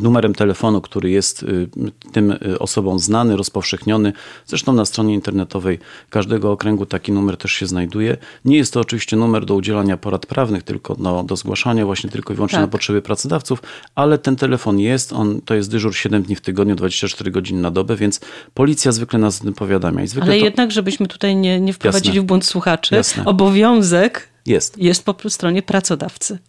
[0.02, 1.68] numerem telefonu, który jest y,
[2.12, 4.14] tym y, osobom znany, rozpowszechniony.
[4.46, 8.18] Zresztą na stronie internetowej każdego okręgu taki numer też się znajduje.
[8.46, 12.34] Nie jest to oczywiście numer do udzielania porad prawnych, tylko no, do zgłaszania właśnie tylko
[12.34, 12.68] i wyłącznie tak.
[12.68, 13.62] na potrzeby pracodawców,
[13.96, 17.72] ale ten telefon jest, on to jest dyżur 7 dni w tygodniu, 24 godziny na
[17.72, 18.20] dobę, więc
[18.54, 20.04] policja zwykle nas o tym powiadamia.
[20.22, 20.46] ale to...
[20.46, 22.22] jednak, żebyśmy tutaj nie, nie wprowadzili Jasne.
[22.22, 23.26] w błąd słuchaczy, Jasne.
[23.26, 24.78] obowiązek jest.
[24.78, 26.40] Jest po stronie pracodawcy.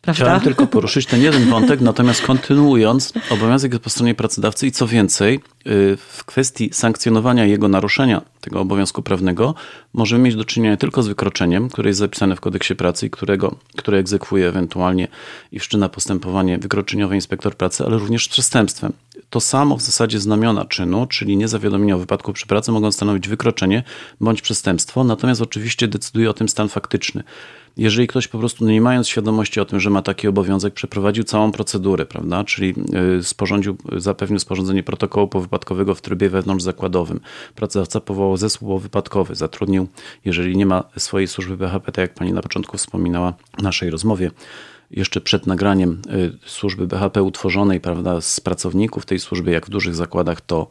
[0.00, 0.24] Prawda?
[0.24, 4.86] Chciałem tylko poruszyć ten jeden wątek, natomiast kontynuując, obowiązek jest po stronie pracodawcy i co
[4.86, 5.34] więcej,
[5.66, 9.54] y, w kwestii sankcjonowania jego naruszenia, tego obowiązku prawnego,
[9.92, 13.54] możemy mieć do czynienia tylko z wykroczeniem, które jest zapisane w kodeksie pracy i którego,
[13.76, 15.08] które egzekwuje ewentualnie
[15.52, 18.92] i wszczyna postępowanie wykroczeniowe inspektor pracy, ale również z przestępstwem.
[19.30, 23.82] To samo w zasadzie znamiona czynu, czyli niezawiadomienie o wypadku przy pracy mogą stanowić wykroczenie
[24.20, 27.22] bądź przestępstwo, natomiast oczywiście decyduje o tym stan faktyczny.
[27.76, 31.52] Jeżeli ktoś po prostu nie mając świadomości o tym, że ma taki obowiązek, przeprowadził całą
[31.52, 32.74] procedurę, prawda, czyli
[33.18, 37.20] y, sporządził, zapewnił sporządzenie protokołu powypadkowego w trybie wewnątrzzakładowym,
[37.54, 39.88] pracodawca powołał zespół wypadkowy, zatrudnił,
[40.24, 44.30] jeżeli nie ma swojej służby BHP, tak jak pani na początku wspominała w naszej rozmowie,
[44.90, 49.94] jeszcze przed nagraniem y, służby BHP utworzonej, prawda, z pracowników tej służby, jak w dużych
[49.94, 50.66] zakładach to,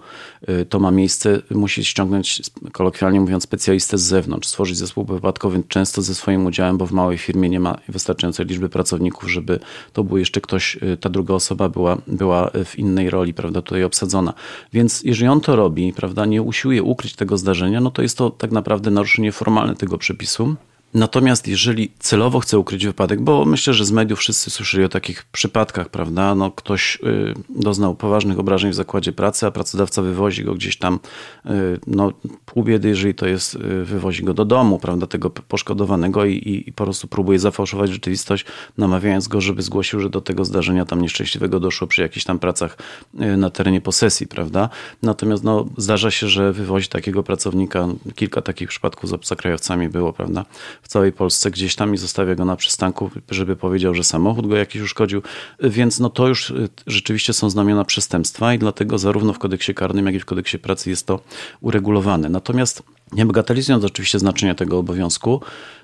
[0.50, 6.02] y, to ma miejsce, musi ściągnąć, kolokwialnie mówiąc, specjalistę z zewnątrz, stworzyć zespół wypadkowy często
[6.02, 9.60] ze swoim udziałem, bo w małej firmie nie ma wystarczającej liczby pracowników, żeby
[9.94, 13.84] to był jeszcze ktoś, y, ta druga osoba była, była w innej roli, prawda, tutaj
[13.84, 14.34] obsadzona.
[14.74, 18.30] Więc jeżeli on to robi, prawda, nie usiłuje ukryć tego zdarzenia, no to jest to
[18.30, 20.56] tak naprawdę naruszenie formalne tego przepisu.
[20.94, 25.26] Natomiast jeżeli celowo chce ukryć wypadek, bo myślę, że z mediów wszyscy słyszeli o takich
[25.26, 26.36] przypadkach, prawda?
[26.36, 31.00] No, ktoś y, doznał poważnych obrażeń w zakładzie pracy, a pracodawca wywozi go gdzieś tam,
[31.46, 31.50] y,
[31.88, 32.12] no
[32.46, 36.70] pół biedy, jeżeli to jest, y, wywozi go do domu, prawda, tego poszkodowanego i, i,
[36.70, 38.46] i, po prostu próbuje zafałszować rzeczywistość,
[38.78, 42.78] namawiając go, żeby zgłosił, że do tego zdarzenia tam nieszczęśliwego doszło przy jakichś tam pracach
[43.14, 44.70] na terenie posesji, prawda?
[45.04, 50.46] Natomiast no, zdarza się, że wywozi takiego pracownika, kilka takich przypadków z obcokrajowcami było, prawda?
[50.82, 54.58] W całej Polsce gdzieś tam i zostawia go na przystanku, żeby powiedział, że samochód go
[54.58, 55.22] jakiś uszkodził.
[55.60, 60.06] Więc no to już y, rzeczywiście są znamiona przestępstwa i dlatego zarówno w kodeksie karnym,
[60.06, 61.20] jak i w kodeksie pracy jest to
[61.62, 62.30] uregulowane.
[62.30, 65.42] Natomiast nie bagatelizując oczywiście znaczenia tego obowiązku,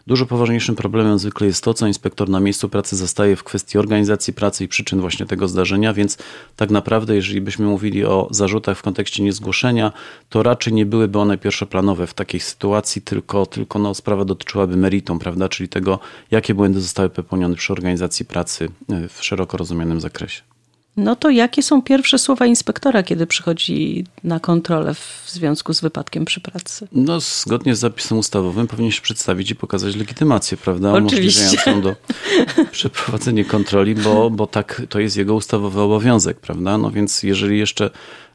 [0.08, 4.34] dużo poważniejszym problemem zwykle jest to, co inspektor na miejscu pracy zastaje w kwestii organizacji
[4.34, 6.18] pracy i przyczyn właśnie tego zdarzenia, więc
[6.56, 9.92] tak naprawdę, jeżeli byśmy mówili o zarzutach w kontekście niezgłoszenia,
[10.30, 15.20] to raczej nie byłyby one pierwszoplanowe w takiej sytuacji, tylko, tylko no, sprawa dotyczyłaby meritum,
[15.20, 16.00] prawda, czyli tego,
[16.32, 18.70] jakie błędy zostały popełnione przy organizacji pracy
[19.10, 20.55] w szeroko rozumianym zakresie.
[20.98, 26.26] No to jakie są pierwsze słowa inspektora, kiedy przychodzi na kontrolę w związku z wypadkiem
[26.26, 26.88] przy pracy?
[26.92, 30.94] No, zgodnie z zapisem ustawowym powinien się przedstawić i pokazać legitymację, prawda?
[30.94, 31.82] Oczywiście.
[31.82, 31.96] do
[32.72, 36.78] przeprowadzenia kontroli, bo, bo tak to jest jego ustawowy obowiązek, prawda?
[36.78, 37.90] No więc jeżeli jeszcze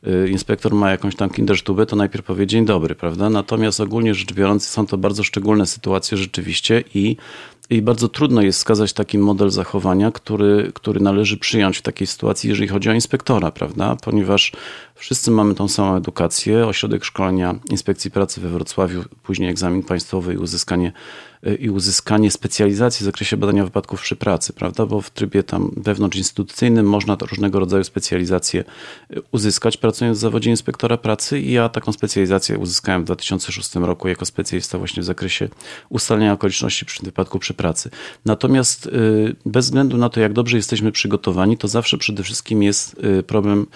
[0.06, 3.30] y, inspektor ma jakąś tam kindersztubę, to najpierw powie dzień dobry, prawda?
[3.30, 7.16] Natomiast ogólnie rzecz biorąc są to bardzo szczególne sytuacje rzeczywiście i
[7.70, 12.48] i bardzo trudno jest wskazać taki model zachowania, który, który należy przyjąć w takiej sytuacji,
[12.48, 13.96] jeżeli chodzi o inspektora, prawda?
[14.02, 14.52] Ponieważ
[14.94, 16.66] wszyscy mamy tą samą edukację.
[16.66, 20.92] Ośrodek Szkolenia Inspekcji Pracy we Wrocławiu, później egzamin państwowy i uzyskanie
[21.58, 24.86] i uzyskanie specjalizacji w zakresie badania wypadków przy pracy, prawda?
[24.86, 28.64] Bo w trybie tam wewnątrzinstytucyjnym można różnego rodzaju specjalizacje
[29.16, 34.08] y, uzyskać, pracując w zawodzie inspektora pracy i ja taką specjalizację uzyskałem w 2006 roku
[34.08, 35.48] jako specjalista właśnie w zakresie
[35.88, 37.90] ustalenia okoliczności przy wypadku przy pracy.
[38.24, 43.04] Natomiast y, bez względu na to, jak dobrze jesteśmy przygotowani, to zawsze przede wszystkim jest
[43.18, 43.66] y, problem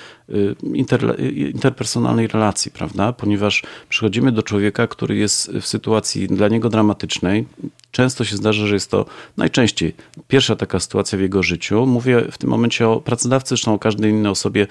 [0.75, 3.13] inter, interpersonalnej relacji, prawda?
[3.13, 7.47] Ponieważ przychodzimy do człowieka, który jest w sytuacji dla niego dramatycznej,
[7.91, 9.95] Często się zdarza, że jest to najczęściej
[10.29, 11.87] pierwsza taka sytuacja w jego życiu.
[11.87, 14.67] Mówię w tym momencie o pracodawcy, zresztą o każdej innej osobie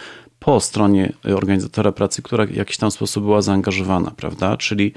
[0.46, 4.58] po stronie organizatora pracy, która w jakiś tam sposób była zaangażowana, prawda?
[4.58, 4.94] Czyli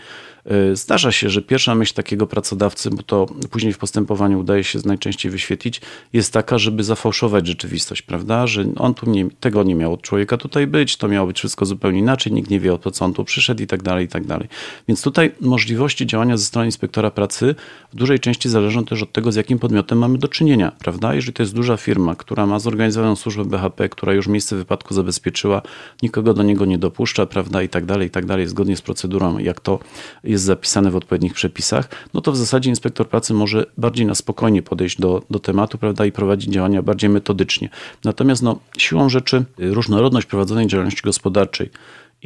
[0.73, 4.79] y, zdarza się, że pierwsza myśl takiego pracodawcy, bo to później w postępowaniu udaje się
[4.85, 5.81] najczęściej wyświetlić,
[6.13, 8.47] jest taka, żeby zafałszować rzeczywistość, prawda?
[8.47, 11.67] Że on tu nie, tego nie miał od człowieka tutaj być, to miało być wszystko
[11.67, 14.09] zupełnie inaczej, nikt nie wie o to, co on tu przyszedł i tak dalej, i
[14.09, 14.49] tak dalej.
[14.89, 17.55] Więc tutaj możliwości działania ze strony inspektora pracy
[17.93, 21.15] w dużej części zależą też od tego, z jakim podmiotem mamy do czynienia, prawda?
[21.15, 25.36] Jeżeli to jest duża firma, która ma zorganizowaną służbę BHP, która już miejsce wypadku zabezpieczy,
[25.37, 25.63] zabezpieczyła,
[26.03, 29.39] nikogo do niego nie dopuszcza, prawda, i tak dalej, i tak dalej, zgodnie z procedurą,
[29.39, 29.79] jak to
[30.25, 34.63] jest zapisane w odpowiednich przepisach, no to w zasadzie inspektor pracy może bardziej na spokojnie
[34.63, 37.69] podejść do, do tematu, prawda, i prowadzić działania bardziej metodycznie.
[38.05, 41.71] Natomiast no, siłą rzeczy różnorodność prowadzonej działalności gospodarczej,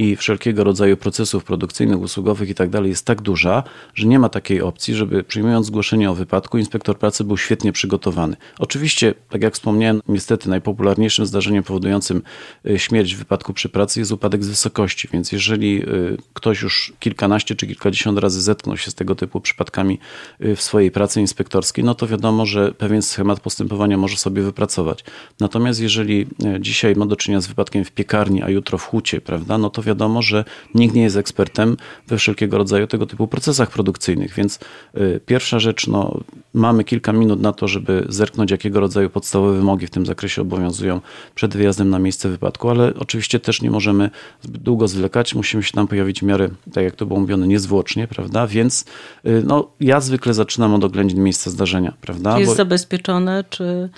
[0.01, 4.61] i wszelkiego rodzaju procesów produkcyjnych, usługowych i tak jest tak duża, że nie ma takiej
[4.61, 8.35] opcji, żeby przyjmując zgłoszenie o wypadku, inspektor pracy był świetnie przygotowany.
[8.59, 12.21] Oczywiście, tak jak wspomniałem, niestety najpopularniejszym zdarzeniem powodującym
[12.69, 16.93] y, śmierć w wypadku przy pracy jest upadek z wysokości, więc jeżeli y, ktoś już
[16.99, 19.99] kilkanaście czy kilkadziesiąt razy zetknął się z tego typu przypadkami
[20.41, 25.03] y, w swojej pracy inspektorskiej, no to wiadomo, że pewien schemat postępowania może sobie wypracować.
[25.39, 26.27] Natomiast jeżeli
[26.59, 29.81] dzisiaj ma do czynienia z wypadkiem w piekarni, a jutro w hucie, prawda, no to
[29.81, 31.77] to wiadomo, że nikt nie jest ekspertem
[32.07, 34.59] we wszelkiego rodzaju tego typu procesach produkcyjnych, więc
[34.97, 36.19] y, pierwsza rzecz, no,
[36.53, 41.01] mamy kilka minut na to, żeby zerknąć, jakiego rodzaju podstawowe wymogi w tym zakresie obowiązują
[41.35, 44.09] przed wyjazdem na miejsce wypadku, ale oczywiście też nie możemy
[44.43, 48.47] długo zwlekać, musimy się tam pojawić w miarę, tak jak to było mówione, niezwłocznie, prawda,
[48.47, 48.85] więc
[49.25, 52.39] y, no, ja zwykle zaczynam od oględzin miejsca zdarzenia, prawda.
[52.39, 52.55] Jest Bo...
[52.55, 53.89] zabezpieczone, czy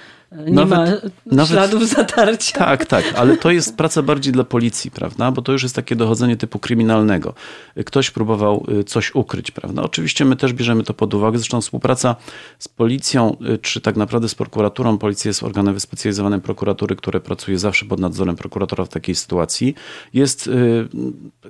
[0.48, 2.58] nie nawet, ma śladów nawet, zatarcia.
[2.58, 5.32] Tak, tak, ale to jest praca bardziej dla policji, prawda?
[5.32, 7.34] Bo to już jest takie dochodzenie typu kryminalnego.
[7.86, 9.82] Ktoś próbował y, coś ukryć, prawda?
[9.82, 11.38] Oczywiście my też bierzemy to pod uwagę.
[11.38, 12.16] Zresztą współpraca
[12.60, 17.60] z policją, y, czy tak naprawdę z prokuraturą, policja jest organem wyspecjalizowanym prokuratury, które pracuje
[17.60, 19.76] zawsze pod nadzorem prokuratora w takiej sytuacji,
[20.14, 20.88] jest y,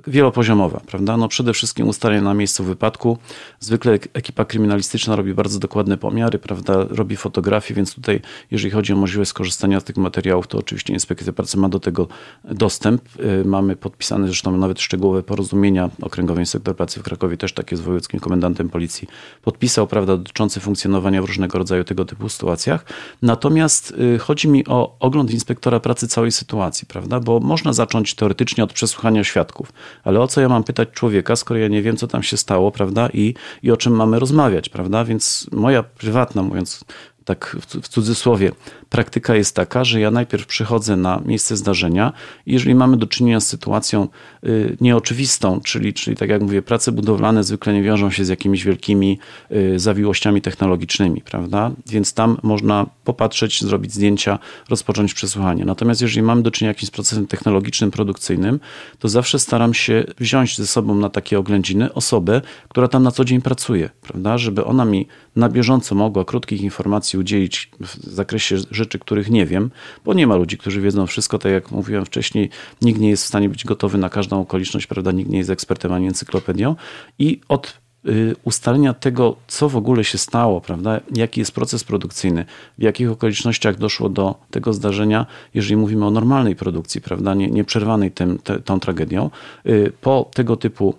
[0.06, 1.16] wielopoziomowa, prawda?
[1.16, 3.18] No przede wszystkim ustalenie na miejscu wypadku.
[3.60, 6.86] Zwykle ekipa kryminalistyczna robi bardzo dokładne pomiary, prawda?
[6.90, 8.20] Robi fotografie, więc tutaj,
[8.50, 12.08] jeżeli chodzi o możliwość skorzystania z tych materiałów, to oczywiście Inspekcja Pracy ma do tego
[12.44, 13.02] dostęp.
[13.20, 15.90] Y, mamy podpisane zresztą nawet szczegółowe porozumienia.
[16.02, 19.08] Okręgowy Inspektor Pracy w Krakowie też takie z wojewódzkim komendantem policji
[19.42, 22.84] podpisał, prawda, dotyczące funkcjonowania w różnego rodzaju tego typu sytuacjach.
[23.22, 28.64] Natomiast y, chodzi mi o ogląd inspektora pracy całej sytuacji, prawda, bo można zacząć teoretycznie
[28.64, 29.72] od przesłuchania świadków,
[30.04, 32.70] ale o co ja mam pytać człowieka, skoro ja nie wiem, co tam się stało,
[32.70, 36.84] prawda, i, i o czym mamy rozmawiać, prawda, więc moja prywatna, mówiąc
[37.24, 38.52] tak w cudzysłowie,
[38.94, 42.12] praktyka jest taka, że ja najpierw przychodzę na miejsce zdarzenia
[42.46, 44.08] i jeżeli mamy do czynienia z sytuacją
[44.44, 48.64] y, nieoczywistą, czyli, czyli tak jak mówię, prace budowlane zwykle nie wiążą się z jakimiś
[48.64, 49.18] wielkimi
[49.52, 51.70] y, zawiłościami technologicznymi, prawda?
[51.86, 55.64] Więc tam można popatrzeć, zrobić zdjęcia, rozpocząć przesłuchanie.
[55.64, 58.60] Natomiast jeżeli mamy do czynienia jakimś procesem technologicznym, produkcyjnym,
[58.98, 63.24] to zawsze staram się wziąć ze sobą na takie oględziny osobę, która tam na co
[63.24, 64.38] dzień pracuje, prawda?
[64.38, 69.70] Żeby ona mi na bieżąco mogła krótkich informacji udzielić w zakresie rzeczy, których nie wiem,
[70.04, 72.50] bo nie ma ludzi, którzy wiedzą wszystko, tak jak mówiłem wcześniej,
[72.82, 75.12] nikt nie jest w stanie być gotowy na każdą okoliczność, prawda?
[75.12, 76.76] Nikt nie jest ekspertem ani encyklopedią
[77.18, 81.00] i od y, ustalenia tego, co w ogóle się stało, prawda?
[81.16, 82.44] jaki jest proces produkcyjny,
[82.78, 87.34] w jakich okolicznościach doszło do tego zdarzenia, jeżeli mówimy o normalnej produkcji, prawda?
[87.34, 89.30] nie, nieprzerwanej tym, te, tą tragedią.
[89.66, 90.94] Y, po tego typu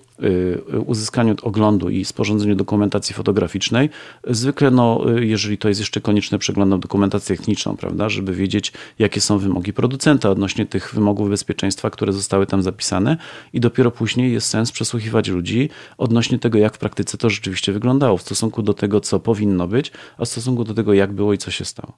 [0.86, 3.90] uzyskaniu oglądu i sporządzeniu dokumentacji fotograficznej,
[4.28, 9.38] zwykle, no, jeżeli to jest jeszcze konieczne, przeglądam dokumentację techniczną, prawda, żeby wiedzieć, jakie są
[9.38, 13.18] wymogi producenta odnośnie tych wymogów bezpieczeństwa, które zostały tam zapisane
[13.54, 18.18] i dopiero później jest sens przesłuchiwać ludzi odnośnie tego, jak w praktyce to rzeczywiście wyglądało
[18.18, 21.38] w stosunku do tego, co powinno być, a w stosunku do tego, jak było i
[21.38, 21.98] co się stało.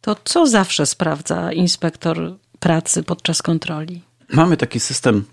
[0.00, 4.02] To co zawsze sprawdza inspektor pracy podczas kontroli?
[4.32, 5.24] Mamy taki system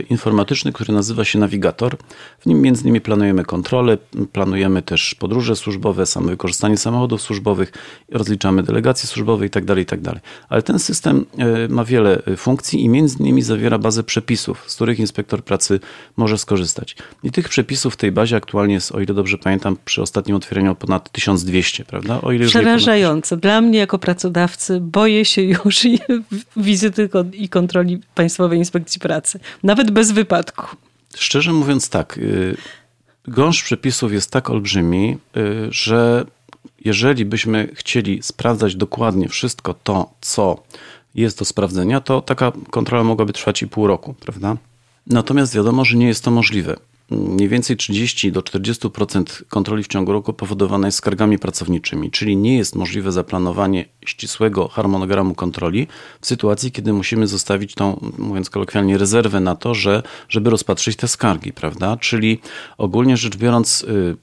[0.00, 1.96] informatyczny, który nazywa się Navigator.
[2.40, 3.98] W nim między innymi planujemy kontrole,
[4.32, 7.72] planujemy też podróże służbowe, samo wykorzystanie samochodów służbowych,
[8.10, 10.12] rozliczamy delegacje służbowe itd., tak itd.
[10.12, 14.64] Tak Ale ten system e, ma wiele e, funkcji i między innymi zawiera bazę przepisów,
[14.66, 15.80] z których inspektor pracy
[16.16, 16.96] może skorzystać.
[17.22, 20.74] I tych przepisów w tej bazie aktualnie jest, o ile dobrze pamiętam, przy ostatnim otwieraniu
[20.74, 22.20] ponad 1200, prawda?
[22.20, 23.36] O ile Przerażające.
[23.36, 25.86] Dla mnie jako pracodawcy boję się już
[26.56, 29.40] wizyty i kontroli Państwowej Inspekcji Pracy.
[29.62, 30.76] Nawet nawet bez wypadku.
[31.16, 32.18] Szczerze mówiąc, tak.
[32.18, 32.56] Y,
[33.28, 36.24] gąszcz przepisów jest tak olbrzymi, y, że
[36.84, 40.62] jeżeli byśmy chcieli sprawdzać dokładnie wszystko to, co
[41.14, 44.56] jest do sprawdzenia, to taka kontrola mogłaby trwać i pół roku, prawda?
[45.06, 46.76] Natomiast wiadomo, że nie jest to możliwe
[47.10, 52.56] mniej więcej 30 do 40% kontroli w ciągu roku powodowane jest skargami pracowniczymi, czyli nie
[52.56, 55.86] jest możliwe zaplanowanie ścisłego harmonogramu kontroli
[56.20, 61.08] w sytuacji, kiedy musimy zostawić tą, mówiąc kolokwialnie, rezerwę na to, że, żeby rozpatrzyć te
[61.08, 61.96] skargi, prawda?
[61.96, 62.40] Czyli
[62.78, 64.16] ogólnie rzecz biorąc, y,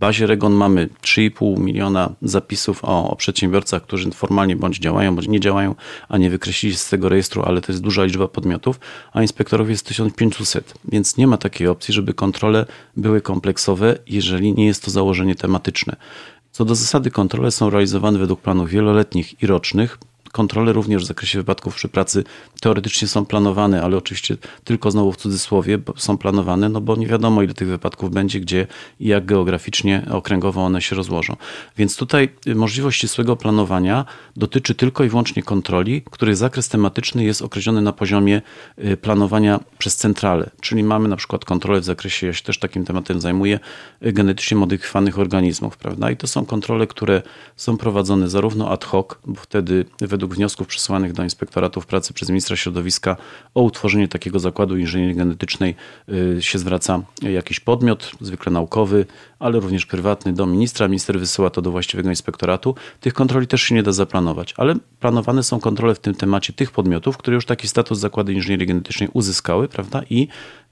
[0.00, 5.40] bazie Regon mamy 3,5 miliona zapisów o, o, przedsiębiorcach, którzy formalnie bądź działają, bądź nie
[5.40, 5.74] działają,
[6.08, 8.80] a nie wykreślili z tego rejestru, ale to jest duża liczba podmiotów,
[9.12, 14.66] a inspektorów jest 1500, więc nie ma takiej opcji, żeby kontrole były kompleksowe, jeżeli nie
[14.66, 15.96] jest to założenie tematyczne.
[16.52, 19.98] Co do zasady, kontrole są realizowane według planów wieloletnich i rocznych,
[20.32, 22.24] Kontrole również w zakresie wypadków przy pracy
[22.60, 27.42] teoretycznie są planowane, ale oczywiście tylko znowu w cudzysłowie są planowane, no bo nie wiadomo
[27.42, 28.66] ile tych wypadków będzie, gdzie
[29.00, 31.36] i jak geograficznie, okręgowo one się rozłożą.
[31.76, 34.04] Więc tutaj możliwość ścisłego planowania
[34.36, 38.42] dotyczy tylko i wyłącznie kontroli, których zakres tematyczny jest określony na poziomie
[38.84, 40.50] y, planowania przez centralę.
[40.60, 43.60] Czyli mamy na przykład kontrolę w zakresie, ja się też takim tematem zajmuję,
[44.06, 46.10] y, genetycznie modyfikowanych organizmów, prawda?
[46.10, 47.22] I to są kontrole, które
[47.56, 52.28] są prowadzone zarówno ad hoc, bo wtedy według według wniosków przesłanych do inspektoratów pracy przez
[52.28, 53.16] ministra środowiska
[53.54, 55.74] o utworzenie takiego zakładu inżynierii genetycznej
[56.08, 59.06] y, się zwraca jakiś podmiot, zwykle naukowy,
[59.38, 60.88] ale również prywatny do ministra.
[60.88, 62.74] Minister wysyła to do właściwego inspektoratu.
[63.00, 66.70] Tych kontroli też się nie da zaplanować, ale planowane są kontrole w tym temacie tych
[66.70, 70.02] podmiotów, które już taki status zakładu inżynierii genetycznej uzyskały, prawda?
[70.10, 70.28] I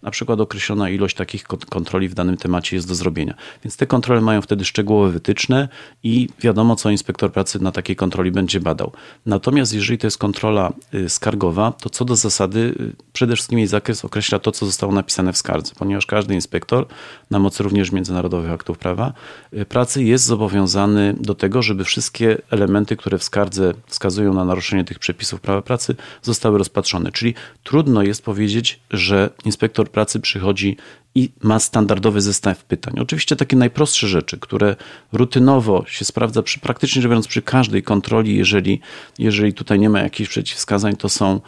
[0.07, 3.35] na przykład określona ilość takich kontroli w danym temacie jest do zrobienia.
[3.65, 5.69] Więc te kontrole mają wtedy szczegółowe wytyczne
[6.03, 8.93] i wiadomo, co inspektor pracy na takiej kontroli będzie badał.
[9.27, 13.69] Natomiast jeżeli to jest kontrola y, skargowa, to co do zasady y, przede wszystkim jej
[13.69, 16.87] zakres określa to, co zostało napisane w skardze, ponieważ każdy inspektor
[17.31, 19.13] na mocy również międzynarodowych aktów prawa
[19.53, 24.85] y, pracy jest zobowiązany do tego, żeby wszystkie elementy, które w skardze wskazują na naruszenie
[24.85, 27.13] tych przepisów prawa pracy, zostały rozpatrzone.
[27.13, 30.77] Czyli trudno jest powiedzieć, że inspektor pracy przychodzi
[31.15, 32.95] i ma standardowy zestaw pytań.
[33.01, 34.77] Oczywiście takie najprostsze rzeczy, które
[35.13, 38.81] rutynowo się sprawdza przy, praktycznie rzecz biorąc przy każdej kontroli, jeżeli,
[39.19, 41.41] jeżeli tutaj nie ma jakichś przeciwwskazań, to są,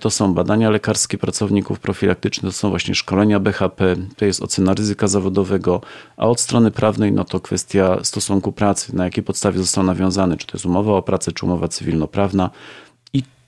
[0.00, 5.08] to są badania lekarskie pracowników profilaktyczne, to są właśnie szkolenia BHP, to jest ocena ryzyka
[5.08, 5.80] zawodowego,
[6.16, 10.46] a od strony prawnej no to kwestia stosunku pracy, na jakiej podstawie został nawiązany, czy
[10.46, 12.50] to jest umowa o pracę, czy umowa cywilnoprawna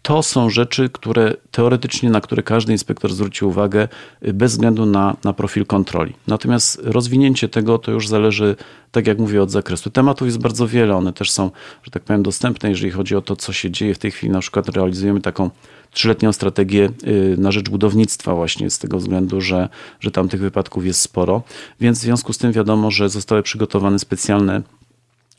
[0.02, 3.88] to są rzeczy, które teoretycznie, na które każdy inspektor zwróci uwagę
[4.26, 6.14] y, bez względu na, na profil kontroli.
[6.26, 8.56] Natomiast rozwinięcie tego to już zależy,
[8.92, 9.90] tak jak mówię, od zakresu.
[9.90, 11.50] Tematów jest bardzo wiele, one też są,
[11.82, 14.32] że tak powiem, dostępne, jeżeli chodzi o to, co się dzieje w tej chwili.
[14.32, 15.50] Na przykład realizujemy taką
[15.90, 19.68] trzyletnią strategię y, na rzecz budownictwa właśnie z tego względu, że,
[20.00, 21.42] że tam tych wypadków jest sporo.
[21.80, 24.62] Więc w związku z tym wiadomo, że zostały przygotowane specjalne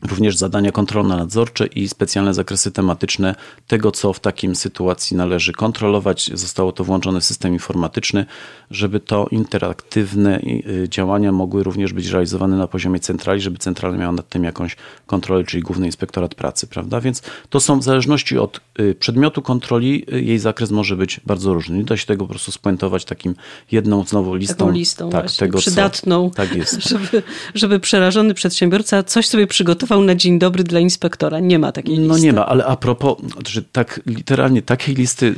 [0.10, 3.36] również zadania kontrolno-nadzorcze i specjalne zakresy tematyczne
[3.68, 6.32] tego, co w takim sytuacji należy kontrolować.
[6.34, 8.26] Zostało to włączone w system informatyczny,
[8.72, 14.12] żeby to interaktywne y, działania mogły również być realizowane na poziomie centrali, żeby centrala miała
[14.12, 17.02] nad tym jakąś kontrolę, czyli Główny Inspektorat Pracy, prawda?
[17.02, 21.54] Więc to są w zależności od y, przedmiotu kontroli, y, jej zakres może być bardzo
[21.54, 21.78] różny.
[21.78, 23.36] Nie da się tego po prostu spuentować takim
[23.72, 24.56] jedną znowu listą.
[24.56, 26.84] Taką listą tak, tego, przydatną, co, tak jest.
[26.90, 27.24] Żeby,
[27.56, 31.40] żeby przerażony przedsiębiorca coś sobie przygotował na dzień dobry dla inspektora.
[31.40, 32.08] Nie ma takiej listy.
[32.08, 35.36] No nie ma, ale a propos, że tak literalnie takiej listy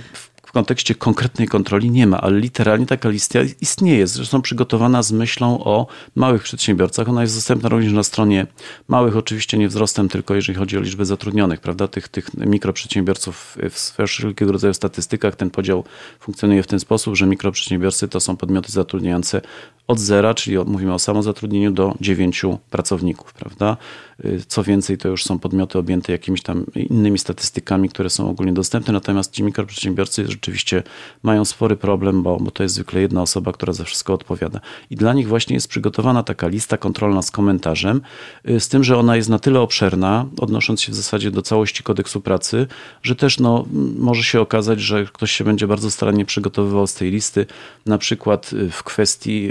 [0.54, 4.08] kontekście konkretnej kontroli nie ma, ale literalnie taka lista istnieje.
[4.08, 7.10] Zresztą przygotowana z myślą o małych przedsiębiorcach.
[7.10, 8.48] Ona jest dostępna również na stronie
[8.88, 11.88] małych, oczywiście nie wzrostem, tylko jeżeli chodzi o liczbę zatrudnionych, prawda?
[11.88, 15.84] Tych, tych mikroprzedsiębiorców w wszelkiego rodzaju statystykach ten podział
[16.20, 19.42] funkcjonuje w ten sposób, że mikroprzedsiębiorcy to są podmioty zatrudniające
[19.88, 23.78] od zera, czyli mówimy o samozatrudnieniu do dziewięciu pracowników, prawda?
[24.26, 28.54] Y, co więcej, to już są podmioty objęte jakimiś tam innymi statystykami, które są ogólnie
[28.54, 30.84] dostępne, natomiast ci mikroprzedsiębiorcy rzeczywiście
[31.24, 34.60] mają spory problem, bo, bo to jest zwykle jedna osoba, która za wszystko odpowiada.
[34.90, 38.02] I dla nich właśnie jest przygotowana taka lista kontrolna z komentarzem,
[38.50, 41.84] y, z tym, że ona jest na tyle obszerna, odnosząc się w zasadzie do całości
[41.84, 42.68] kodeksu pracy,
[43.04, 43.66] że też no,
[43.98, 47.46] może się okazać, że ktoś się będzie bardzo starannie przygotowywał z tej listy,
[47.86, 49.50] na przykład y, w kwestii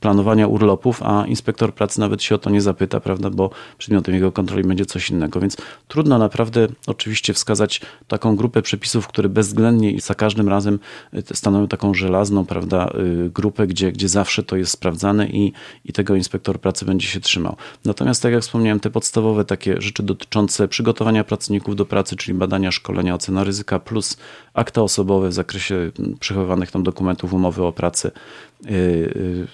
[0.00, 4.32] planowania urlopów, a inspektor pracy nawet się o to nie zapyta, prawda, bo przedmiotem jego
[4.32, 5.40] kontroli będzie coś innego.
[5.40, 5.56] Więc
[5.88, 10.78] trudno naprawdę oczywiście wskazać taką grupę przepisów, które bezwzględnie i za każdym razem
[11.14, 12.90] y, stanowią taką żelazną prawda,
[13.26, 15.52] y, grupę, gdzie, gdzie zawsze to jest sprawdzane i,
[15.84, 17.56] i tego inspektor pracy będzie się trzymał.
[17.84, 22.72] Natomiast tak jak wspomniałem, te podstawowe takie rzeczy dotyczące przygotowania pracowników do pracy, czyli badania,
[22.72, 24.16] szkolenia, ocena ryzyka plus
[24.54, 28.10] akta osobowe w zakresie przechowywanych tam dokumentów umowy o pracę,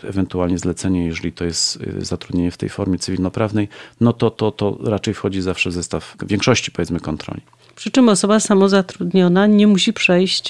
[0.04, 3.68] ewentualnie zlecenie, jeżeli to jest y, zatrudnienie w tej formie cywilnoprawnej,
[4.00, 7.40] no to, to, to raczej wchodzi zawsze w zestaw większości powiedzmy kontroli.
[7.76, 10.48] Przy czym osoba samozatrudniona nie musi przejść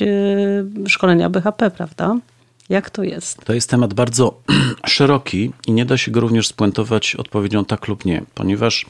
[0.86, 2.16] szkolenia BHP, prawda?
[2.68, 3.44] Jak to jest?
[3.44, 4.40] To jest temat bardzo
[4.86, 8.86] szeroki i nie da się go również spuentować odpowiedzią tak lub nie, ponieważ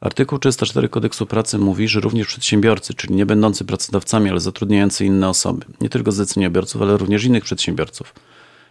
[0.00, 5.28] artykuł 304 kodeksu pracy mówi, że również przedsiębiorcy, czyli nie będący pracodawcami, ale zatrudniający inne
[5.28, 8.14] osoby, nie tylko zleceniobiorców, ale również innych przedsiębiorców,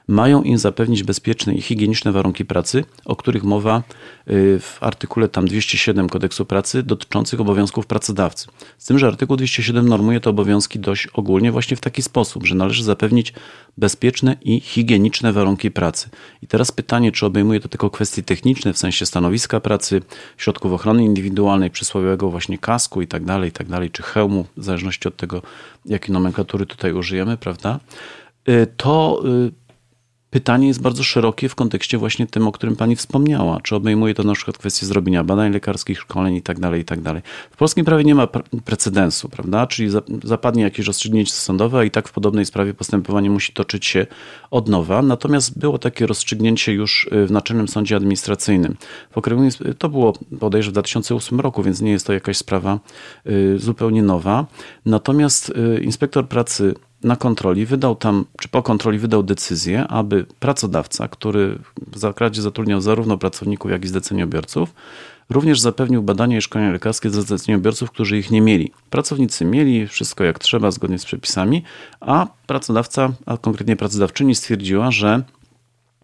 [0.07, 3.83] mają im zapewnić bezpieczne i higieniczne warunki pracy, o których mowa
[4.29, 8.47] y, w artykule tam 207 kodeksu pracy dotyczących obowiązków pracodawcy.
[8.77, 12.55] Z tym, że artykuł 207 normuje te obowiązki dość ogólnie właśnie w taki sposób, że
[12.55, 13.33] należy zapewnić
[13.77, 16.09] bezpieczne i higieniczne warunki pracy.
[16.41, 20.01] I teraz pytanie, czy obejmuje to tylko kwestie techniczne w sensie stanowiska pracy,
[20.37, 25.15] środków ochrony indywidualnej, przysłowiowego właśnie kasku i tak dalej, tak czy hełmu, w zależności od
[25.15, 25.41] tego,
[25.85, 27.79] jakiej nomenklatury tutaj użyjemy, prawda?
[28.49, 29.66] Y, to y,
[30.29, 33.61] pytanie jest bardzo szerokie w kontekście właśnie tym, o którym pani wspomniała.
[33.61, 36.99] Czy obejmuje to na przykład kwestię zrobienia badań lekarskich, szkoleń i tak dalej, i tak.
[37.51, 38.27] W polskim prawie nie ma
[38.65, 39.67] precedensu, prawda?
[39.67, 39.89] Czyli
[40.23, 44.07] zapadnie jakieś rozstrzygnięcie sądowe, a i tak w podobnej sprawie postępowanie musi toczyć się
[44.51, 45.01] od nowa.
[45.01, 48.75] Natomiast było takie rozstrzygnięcie już y, w Naczelnym Sądzie Administracyjnym.
[49.11, 49.43] W okręgu,
[49.77, 52.79] to było bodajże w 2008 roku, więc nie jest to jakaś sprawa
[53.27, 54.45] y, zupełnie nowa.
[54.85, 56.73] Natomiast y, inspektor pracy
[57.03, 62.81] na kontroli wydał tam, czy po kontroli wydał decyzję, aby pracodawca, który w zakładzie zatrudniał
[62.81, 64.73] zarówno pracowników, jak i zleceniobiorców,
[65.29, 68.71] również zapewnił badania i szkolenia lekarskie dla zleceniobiorców, którzy ich nie mieli.
[68.89, 71.63] Pracownicy mieli wszystko jak trzeba, zgodnie z przepisami,
[71.99, 75.23] a pracodawca, a konkretnie pracodawczyni stwierdziła, że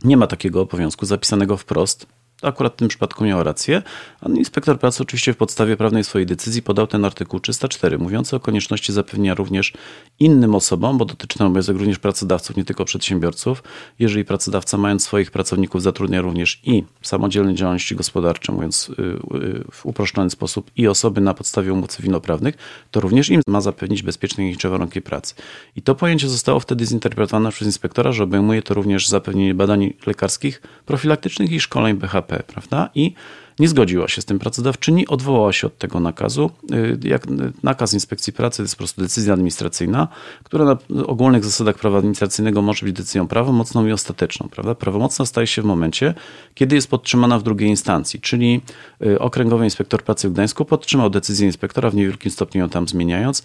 [0.04, 2.08] nie ma takiego obowiązku zapisanego wprost
[2.44, 3.82] akurat w tym przypadku miał rację.
[4.22, 8.40] A inspektor pracy oczywiście w podstawie prawnej swojej decyzji podał ten artykuł 304, mówiący o
[8.40, 9.74] konieczności zapewnienia również
[10.20, 13.64] innym osobom, bo dotyczy ten obowiązek również pracodawców, nie tylko przedsiębiorców.
[14.00, 19.02] Jeżeli pracodawca mając swoich pracowników zatrudnia również i samodzielne działalności gospodarcze, mówiąc y,
[19.38, 22.56] y, w uproszczony sposób, i osoby na podstawie umów cywilnoprawnych,
[22.92, 25.36] to również im ma zapewnić bezpieczne i higieniczne warunki pracy.
[25.76, 30.62] I to pojęcie zostało wtedy zinterpretowane przez inspektora, że obejmuje to również zapewnienie badań lekarskich,
[30.86, 32.90] profilaktycznych i szkoleń BHP prawda?
[32.96, 33.14] I
[33.60, 36.52] nie zgodziła się z tym pracodawczyni, odwołała się od tego nakazu.
[36.74, 37.28] Y, jak
[37.64, 40.08] nakaz inspekcji pracy to jest po prostu decyzja administracyjna,
[40.44, 44.50] która na ogólnych zasadach prawa administracyjnego może być decyzją prawomocną i ostateczną.
[44.50, 44.76] Prawda?
[44.76, 46.14] Prawomocna staje się w momencie,
[46.56, 48.62] kiedy jest podtrzymana w drugiej instancji, czyli
[49.06, 53.44] y, Okręgowy Inspektor Pracy w Gdańsku podtrzymał decyzję inspektora, w niewielkim stopniu ją tam zmieniając,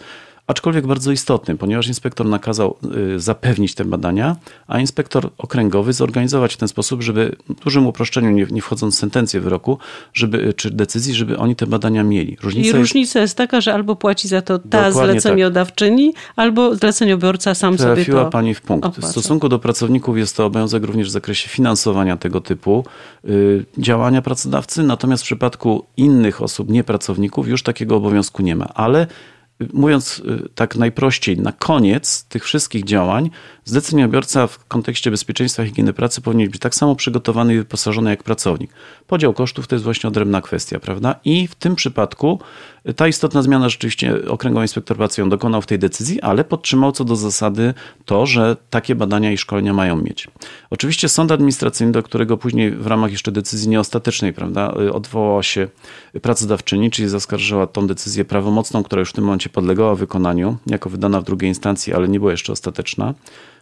[0.49, 2.77] aczkolwiek bardzo istotny, ponieważ inspektor nakazał
[3.15, 4.37] y, zapewnić te badania,
[4.67, 8.99] a inspektor okręgowy zorganizować w ten sposób, żeby w dużym uproszczeniu, nie, nie wchodząc w
[8.99, 9.79] sentencję wyroku,
[10.15, 12.37] żeby, y, czy decyzji, żeby oni te badania mieli.
[12.43, 16.23] Różnica I różnica jest, jest taka, że albo płaci za to ta zleceniodawczyni, tak.
[16.37, 18.87] albo zleceniobiorca sam Trafiła sobie to Trafiła pani w punkt.
[18.87, 19.09] Opłaca.
[19.09, 22.85] W stosunku do pracowników jest to obowiązek również w zakresie finansowania tego typu
[23.25, 28.69] y, działania pracodawcy, natomiast w przypadku innych osób, nie pracowników, już takiego obowiązku nie ma,
[28.75, 29.07] ale
[29.73, 33.31] mówiąc y, tak najprościej, na koniec tych wszystkich działań
[33.65, 38.71] zleceniobiorca w kontekście bezpieczeństwa higieny pracy powinien być tak samo przygotowany i wyposażony jak pracownik.
[39.07, 41.15] Podział kosztów to jest właśnie odrębna kwestia, prawda?
[41.25, 42.41] I w tym przypadku
[42.97, 47.05] ta istotna zmiana rzeczywiście Okręgowy Inspektor Pracy ją dokonał w tej decyzji, ale podtrzymał co
[47.05, 47.75] do zasady
[48.05, 50.29] to, że takie badania i szkolenia mają mieć.
[50.71, 55.69] Oczywiście sąd administracyjny, do którego później w ramach jeszcze decyzji nieostatecznej, prawda, y, odwołała się
[56.23, 60.91] pracodawczyni, czyli zaskarżyła tą decyzję prawomocną, która już w tym momencie momencie podlegała wykonaniu, jako
[60.91, 63.15] wydana w drugiej instancji, ale nie była jeszcze ostateczna,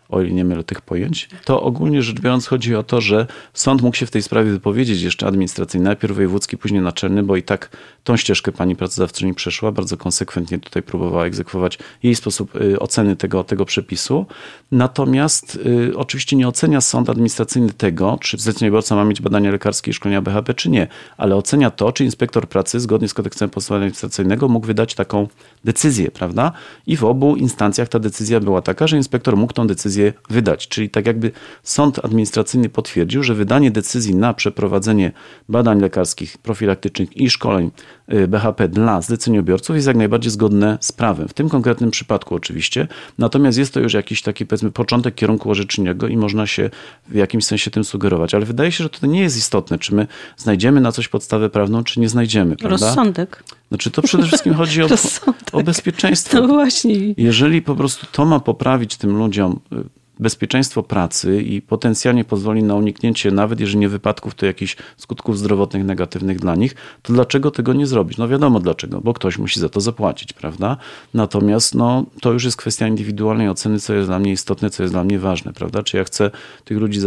[0.09, 3.83] o ile nie mylę tych pojęć, to ogólnie rzecz biorąc chodzi o to, że sąd
[3.83, 7.77] mógł się w tej sprawie wypowiedzieć jeszcze administracyjnie, najpierw wojewódzki, później naczelny, bo i tak
[8.05, 13.45] tą ścieżkę pani pracodawczyni przeszła, bardzo konsekwentnie tutaj próbowała egzekwować jej sposób y, oceny tego,
[13.45, 14.27] tego przepisu.
[14.73, 19.95] Natomiast y, oczywiście nie ocenia sąd administracyjny tego, czy zleceniobiorca ma mieć badania lekarskie i
[19.95, 20.87] szkolenia BHP, czy nie,
[21.17, 25.29] ale ocenia to, czy inspektor pracy zgodnie z kodeksem postępowania administracyjnego mógł wydać taką
[25.65, 26.53] decyzję, prawda?
[26.87, 30.69] I w obu instancjach ta decyzja była taka, że inspektor mógł tą decyzję decyzję wydać.
[30.69, 31.31] Czyli tak jakby
[31.63, 35.13] sąd administracyjny potwierdził, że wydanie decyzji na przeprowadzenie
[35.49, 37.71] badań lekarskich, profilaktycznych i szkoleń
[38.13, 41.29] y, BHP dla zleceniobiorców jest jak najbardziej zgodne z prawem.
[41.29, 42.89] W tym konkretnym przypadku oczywiście.
[43.19, 46.71] Natomiast jest to już jakiś taki powiedzmy początek kierunku orzeczeniowego i można się
[47.09, 48.35] w jakimś sensie tym sugerować.
[48.35, 51.85] Ale wydaje się, że to nie jest istotne, czy my znajdziemy na coś podstawę prawną,
[51.85, 52.57] czy nie znajdziemy.
[52.57, 52.87] Prawda?
[52.87, 53.43] Rozsądek.
[53.69, 54.87] Znaczy to przede wszystkim chodzi o,
[55.53, 56.41] o bezpieczeństwo.
[56.41, 56.95] No właśnie.
[57.17, 59.77] Jeżeli po prostu to ma poprawić tym ludziom y,
[60.21, 65.85] bezpieczeństwo pracy i potencjalnie pozwoli na uniknięcie, nawet jeżeli nie wypadków, to jakichś skutków zdrowotnych
[65.85, 68.19] negatywnych dla nich, to dlaczego tego nie zrobić?
[68.19, 70.77] No wiadomo dlaczego, bo ktoś musi za to zapłacić, prawda?
[71.15, 74.95] Natomiast no, to już jest kwestia indywidualnej oceny, co jest dla mnie istotne, co jest
[74.95, 75.83] dla mnie ważne, prawda?
[75.83, 76.31] Czy ja chcę
[76.65, 77.01] tych ludzi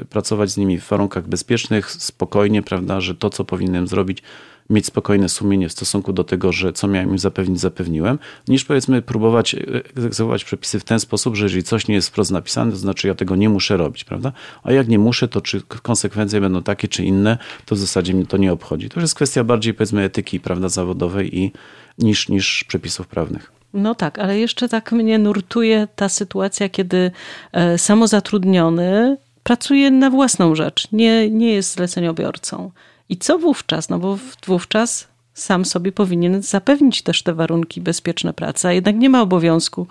[0.00, 4.22] y, pracować z nimi w warunkach bezpiecznych, spokojnie, prawda, że to, co powinienem zrobić,
[4.70, 9.02] mieć spokojne sumienie w stosunku do tego, że co miałem im zapewnić, zapewniłem, niż powiedzmy
[9.02, 9.56] próbować
[9.96, 13.14] egzekwować przepisy w ten sposób, że jeżeli coś nie jest wprost napisane, to znaczy ja
[13.14, 14.32] tego nie muszę robić, prawda?
[14.62, 18.26] A jak nie muszę, to czy konsekwencje będą takie czy inne, to w zasadzie mnie
[18.26, 18.88] to nie obchodzi.
[18.88, 21.52] To już jest kwestia bardziej powiedzmy etyki, prawda, zawodowej i
[21.98, 23.52] niż, niż przepisów prawnych.
[23.74, 27.10] No tak, ale jeszcze tak mnie nurtuje ta sytuacja, kiedy
[27.52, 32.70] e, samozatrudniony pracuje na własną rzecz, nie, nie jest zleceniobiorcą.
[33.08, 33.88] I co wówczas?
[33.88, 39.10] No bo wówczas sam sobie powinien zapewnić też te warunki bezpieczne pracy, a jednak nie
[39.10, 39.86] ma obowiązku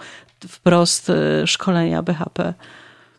[0.47, 2.53] wprost e, szkolenia BHP.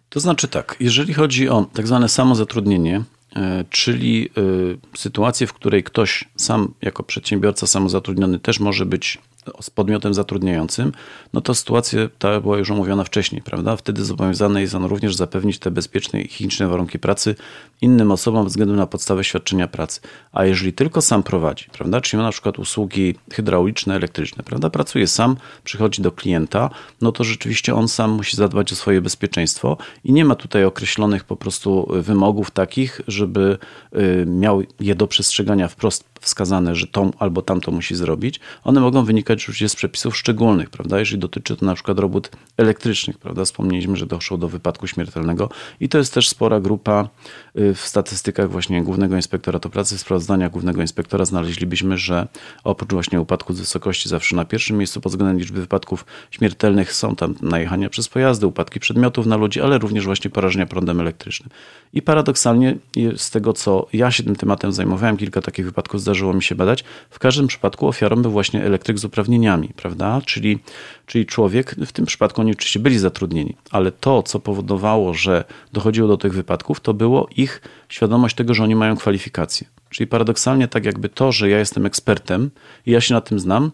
[0.09, 3.03] To znaczy tak, jeżeli chodzi o tak zwane samozatrudnienie,
[3.37, 9.19] e, czyli e, sytuację, w której ktoś sam jako przedsiębiorca samozatrudniony też może być
[9.61, 10.93] z podmiotem zatrudniającym,
[11.33, 13.77] no to sytuacja ta była już omówiona wcześniej, prawda?
[13.77, 17.35] Wtedy zobowiązany jest on również zapewnić te bezpieczne i higieniczne warunki pracy
[17.83, 20.01] innym osobom względu na podstawę świadczenia pracy.
[20.33, 22.01] A jeżeli tylko sam prowadzi, prawda?
[22.01, 24.71] Czyli ma na przykład usługi hydrauliczne, elektryczne, prawda?
[24.71, 26.71] Pracuje sam, przychodzi do klienta,
[27.01, 31.25] no to rzeczywiście on sam musi zadbać o swoje bezpieczeństwo i nie ma tutaj określonych
[31.25, 33.59] po prostu wymogów takich, żeby
[33.97, 38.41] y, miał je do przestrzegania wprost wskazane, że tą albo tamto musi zrobić.
[38.65, 40.99] One mogą wynikać już z przepisów szczególnych, prawda?
[40.99, 43.45] Jeżeli dotyczy to na przykład robót elektrycznych, prawda?
[43.45, 45.49] Wspomnieliśmy, że doszło do wypadku śmiertelnego
[45.81, 47.09] i to jest też spora grupa
[47.55, 52.29] w statystykach właśnie Głównego Inspektoratu Pracy, w sprawozdaniach Głównego Inspektora znaleźlibyśmy, że
[52.65, 57.17] oprócz właśnie upadku z wysokości zawsze na pierwszym miejscu pod względem liczby wypadków śmiertelnych są
[57.17, 61.49] tam najechania przez pojazdy, upadki przedmiotów na ludzi, ale również właśnie porażenia prądem elektrycznym.
[61.93, 62.77] I paradoksalnie
[63.17, 66.85] z tego, co ja się tym tematem zajmowałem, kilka takich wypadków zdarzyło mi się badać,
[67.11, 70.21] w każdym przypadku ofiarą był właśnie elektryk z uprawnieniami, prawda?
[70.27, 70.59] Czyli,
[71.07, 76.09] czyli człowiek, w tym przypadku oni oczywiście byli zatrudnieni, ale to, co powodowało, że dochodziło
[76.09, 77.44] do tych wypadków, to było ich
[77.89, 79.67] świadomość tego, że oni mają kwalifikacje.
[79.91, 82.51] Czyli paradoksalnie tak jakby to, że ja jestem ekspertem
[82.87, 83.71] i ja się na tym znam,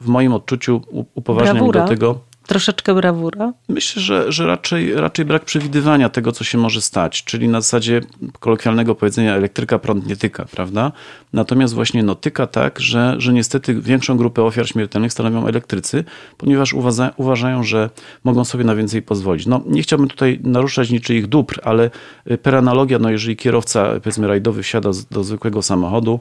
[0.00, 0.82] w moim odczuciu
[1.14, 3.52] upoważnia mnie do tego troszeczkę brawura?
[3.68, 8.00] Myślę, że, że raczej, raczej brak przewidywania tego, co się może stać, czyli na zasadzie
[8.40, 10.92] kolokwialnego powiedzenia elektryka prąd nie tyka, prawda?
[11.32, 16.04] Natomiast właśnie no, tyka tak, że, że niestety większą grupę ofiar śmiertelnych stanowią elektrycy,
[16.36, 17.90] ponieważ uważa, uważają, że
[18.24, 19.46] mogą sobie na więcej pozwolić.
[19.46, 21.90] No, nie chciałbym tutaj naruszać niczyich dóbr, ale
[22.42, 26.20] per analogia, no, jeżeli kierowca powiedzmy rajdowy wsiada do zwykłego samochodu,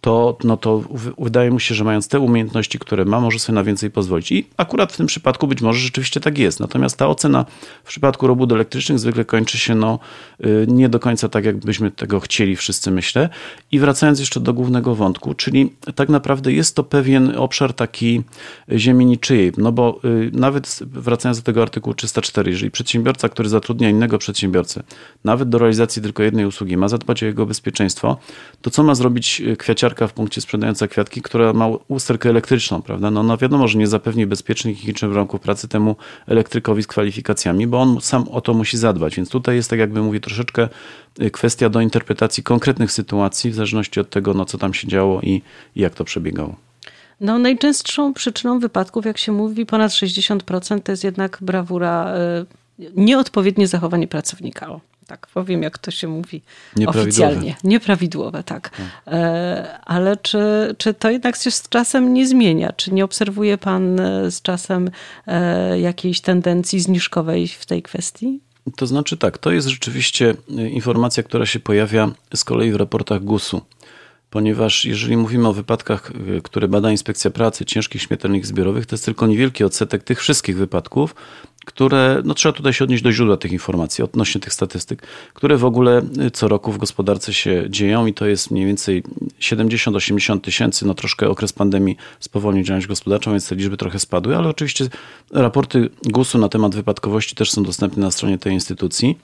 [0.00, 0.82] to, no to
[1.18, 4.32] wydaje mu się, że mając te umiejętności, które ma, może sobie na więcej pozwolić.
[4.32, 6.60] I akurat w tym przypadku być może rzeczywiście tak jest.
[6.60, 7.46] Natomiast ta ocena
[7.84, 9.98] w przypadku robót elektrycznych zwykle kończy się no,
[10.46, 13.28] y, nie do końca tak, jakbyśmy tego chcieli wszyscy, myślę.
[13.72, 18.22] I wracając jeszcze do głównego wątku, czyli tak naprawdę jest to pewien obszar taki
[18.72, 19.52] ziemi niczyjej.
[19.56, 24.82] No bo y, nawet wracając do tego artykułu 304, jeżeli przedsiębiorca, który zatrudnia innego przedsiębiorcę,
[25.24, 28.16] nawet do realizacji tylko jednej usługi, ma zadbać o jego bezpieczeństwo,
[28.62, 29.56] to co ma zrobić y,
[29.88, 33.10] kwiaciarka w punkcie sprzedająca kwiatki, która ma usterkę elektryczną, prawda?
[33.10, 37.66] No, no wiadomo, że nie zapewni bezpiecznych i higienicznych warunków pracy temu elektrykowi z kwalifikacjami,
[37.66, 39.16] bo on sam o to musi zadbać.
[39.16, 40.68] Więc tutaj jest, tak jakby mówię, troszeczkę
[41.22, 45.20] y, kwestia do interpretacji konkretnych sytuacji, w zależności od tego, no, co tam się działo
[45.20, 45.42] i,
[45.76, 46.56] i jak to przebiegało.
[47.20, 52.14] No, najczęstszą przyczyną wypadków, jak się mówi, ponad 60% to jest jednak brawura,
[52.78, 54.80] y, nieodpowiednie zachowanie pracownika.
[55.08, 56.42] Tak powiem, jak to się mówi
[56.86, 57.56] oficjalnie.
[57.64, 58.70] Nieprawidłowe, tak.
[58.70, 58.80] tak.
[59.06, 62.72] E, ale czy, czy to jednak się z czasem nie zmienia?
[62.72, 64.90] Czy nie obserwuje pan e, z czasem
[65.26, 68.40] e, jakiejś tendencji zniżkowej w tej kwestii?
[68.76, 73.60] To znaczy tak, to jest rzeczywiście informacja, która się pojawia z kolei w raportach GUS-u
[74.30, 79.04] ponieważ jeżeli mówimy o wypadkach, y, które bada Inspekcja Pracy, ciężkich śmiertelnych zbiorowych, to jest
[79.04, 81.14] tylko niewielki odsetek tych wszystkich wypadków,
[81.68, 85.02] które, no trzeba tutaj się odnieść do źródła tych informacji, odnośnie tych statystyk,
[85.34, 89.02] które w ogóle y, co roku w gospodarce się dzieją i to jest mniej więcej
[89.40, 94.48] 70-80 tysięcy, no troszkę okres pandemii spowolnił działalność gospodarczą, więc te liczby trochę spadły, ale
[94.48, 94.88] oczywiście
[95.32, 99.18] raporty GUS-u na temat wypadkowości też są dostępne na stronie tej instytucji.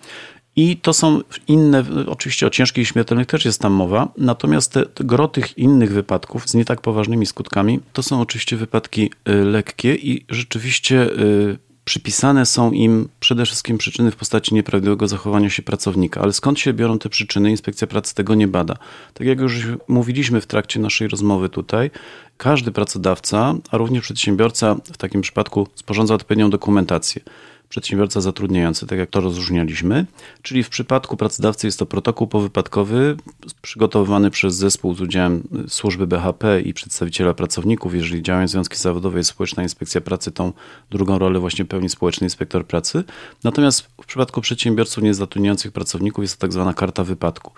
[0.56, 4.84] I to są inne, oczywiście o ciężkich i śmiertelnych też jest tam mowa, natomiast te,
[5.00, 9.94] gro tych innych wypadków z nie tak poważnymi skutkami to są oczywiście wypadki y, lekkie
[9.94, 16.20] i rzeczywiście y, przypisane są im przede wszystkim przyczyny w postaci nieprawidłowego zachowania się pracownika.
[16.20, 17.50] Ale skąd się biorą te przyczyny?
[17.50, 18.76] Inspekcja pracy tego nie bada.
[19.14, 21.90] Tak jak już mówiliśmy w trakcie naszej rozmowy tutaj,
[22.36, 27.22] każdy pracodawca, a również przedsiębiorca w takim przypadku sporządza odpowiednią dokumentację
[27.74, 30.06] przedsiębiorca zatrudniający, tak jak to rozróżnialiśmy.
[30.42, 33.16] Czyli w przypadku pracodawcy jest to protokół powypadkowy
[33.62, 37.94] przygotowywany przez zespół z udziałem służby BHP i przedstawiciela pracowników.
[37.94, 40.52] Jeżeli działają związki zawodowe, jest Społeczna Inspekcja Pracy, tą
[40.90, 43.04] drugą rolę właśnie pełni Społeczny Inspektor Pracy.
[43.44, 47.52] Natomiast w przypadku przedsiębiorców niezatrudniających pracowników jest to tak zwana karta wypadku.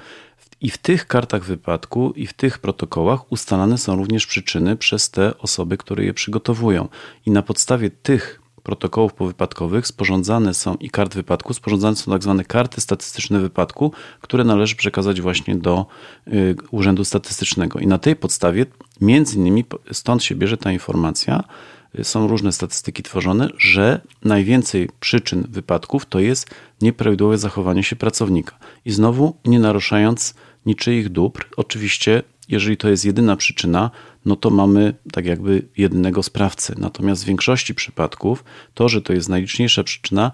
[0.61, 5.39] I w tych kartach wypadku i w tych protokołach ustalane są również przyczyny przez te
[5.39, 6.89] osoby, które je przygotowują.
[7.27, 12.45] I na podstawie tych protokołów powypadkowych sporządzane są i kart wypadku, sporządzane są tak zwane
[12.45, 15.87] karty statystyczne wypadku, które należy przekazać właśnie do
[16.29, 17.79] y, Urzędu Statystycznego.
[17.79, 18.67] I na tej podstawie,
[19.01, 21.45] między innymi stąd się bierze ta informacja,
[21.99, 26.51] y, są różne statystyki tworzone, że najwięcej przyczyn wypadków to jest
[26.83, 28.59] nieprawidłowe zachowanie się pracownika.
[28.85, 30.35] I znowu nie naruszając
[30.67, 33.91] niczyich dóbr, oczywiście jeżeli to jest jedyna przyczyna,
[34.27, 36.75] no to mamy tak jakby jednego sprawcę.
[36.79, 40.33] Natomiast w większości przypadków to, że to jest najliczniejsza przyczyna,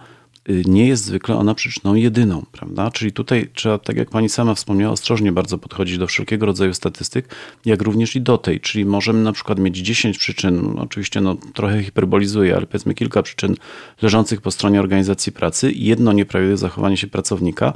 [0.49, 2.90] y, nie jest zwykle ona przyczyną jedyną, prawda?
[2.90, 7.34] Czyli tutaj trzeba, tak jak pani sama wspomniała, ostrożnie bardzo podchodzić do wszelkiego rodzaju statystyk,
[7.64, 8.61] jak również i do tej.
[8.61, 13.55] Czyli możemy na przykład mieć 10 przyczyn, oczywiście no, trochę hiperbolizuję, ale powiedzmy kilka przyczyn
[14.03, 17.72] leżących po stronie organizacji pracy jedno nieprawidłowe zachowanie się pracownika,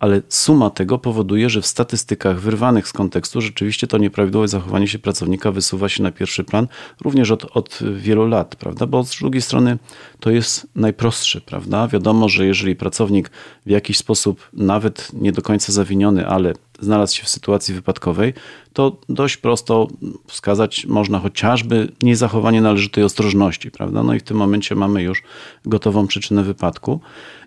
[0.00, 4.98] ale suma tego powoduje, że w statystykach wyrwanych z kontekstu rzeczywiście to nieprawidłowe zachowanie się
[4.98, 6.68] pracownika wysuwa się na pierwszy plan
[7.00, 8.86] również od, od wielu lat, prawda?
[8.86, 9.78] Bo z drugiej strony
[10.20, 11.88] to jest najprostsze, prawda?
[11.88, 13.30] Wiadomo, że jeżeli pracownik
[13.66, 18.34] w jakiś sposób, nawet nie do końca zawiniony, ale znalazł się w sytuacji wypadkowej,
[18.72, 19.88] to dość prosto
[20.26, 24.02] wskazać można chociażby niezachowanie należytej ostrożności, prawda?
[24.02, 25.22] No i w tym momencie mamy już
[25.66, 27.00] gotową przyczynę wypadku.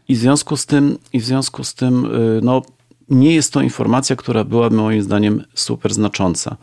[0.07, 2.61] I w związku z tym, i w związku z tym y, no,
[3.09, 6.57] nie jest to informacja, która byłaby moim zdaniem super znacząca.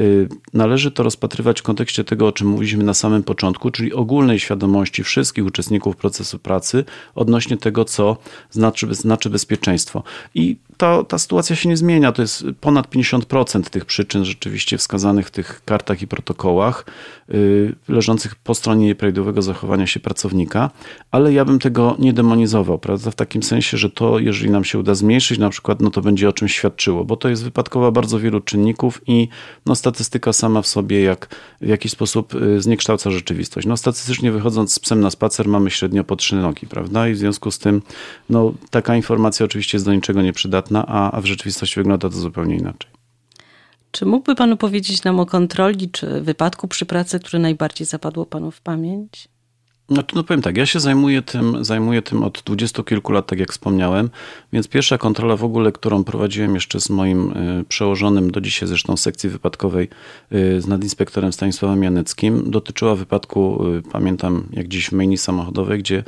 [0.00, 4.38] Y, należy to rozpatrywać w kontekście tego, o czym mówiliśmy na samym początku, czyli ogólnej
[4.38, 6.84] świadomości wszystkich uczestników procesu pracy
[7.14, 8.16] odnośnie tego, co
[8.50, 10.02] znaczy, znaczy bezpieczeństwo.
[10.34, 12.12] I ta, ta sytuacja się nie zmienia.
[12.12, 16.84] To jest ponad 50% tych przyczyn rzeczywiście wskazanych w tych kartach i protokołach,
[17.28, 20.70] yy, leżących po stronie nieprawidłowego zachowania się pracownika,
[21.10, 23.10] ale ja bym tego nie demonizował, prawda?
[23.10, 26.28] W takim sensie, że to, jeżeli nam się uda zmniejszyć na przykład, no to będzie
[26.28, 29.28] o czymś świadczyło, bo to jest wypadkowa bardzo wielu czynników i
[29.66, 31.28] no, statystyka sama w sobie jak
[31.60, 33.66] w jakiś sposób y, zniekształca rzeczywistość.
[33.66, 37.08] No, statystycznie wychodząc z psem na spacer mamy średnio po trzy nogi, prawda?
[37.08, 37.82] I w związku z tym
[38.30, 42.56] no, taka informacja oczywiście jest do niczego nieprzydatna, a, a w rzeczywistości wygląda to zupełnie
[42.56, 42.90] inaczej.
[43.90, 48.50] Czy mógłby Pan opowiedzieć nam o kontroli czy wypadku przy pracy, który najbardziej zapadło Panu
[48.50, 49.28] w pamięć?
[49.90, 53.38] No, no powiem tak, ja się zajmuję tym, zajmuję tym od dwudziestu kilku lat, tak
[53.38, 54.10] jak wspomniałem,
[54.52, 58.96] więc pierwsza kontrola w ogóle, którą prowadziłem jeszcze z moim y, przełożonym do dzisiaj zresztą
[58.96, 59.88] sekcji wypadkowej
[60.32, 66.04] y, z nadinspektorem Stanisławem Janeckim, dotyczyła wypadku, y, pamiętam jak dziś w menu samochodowej, gdzie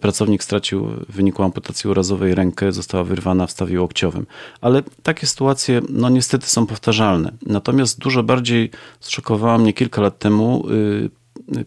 [0.00, 4.26] pracownik stracił w wyniku amputacji urazowej rękę, została wyrwana w stawie łokciowym.
[4.60, 7.32] Ale takie sytuacje, no niestety są powtarzalne.
[7.46, 8.70] Natomiast dużo bardziej
[9.00, 10.64] zszokowała mnie kilka lat temu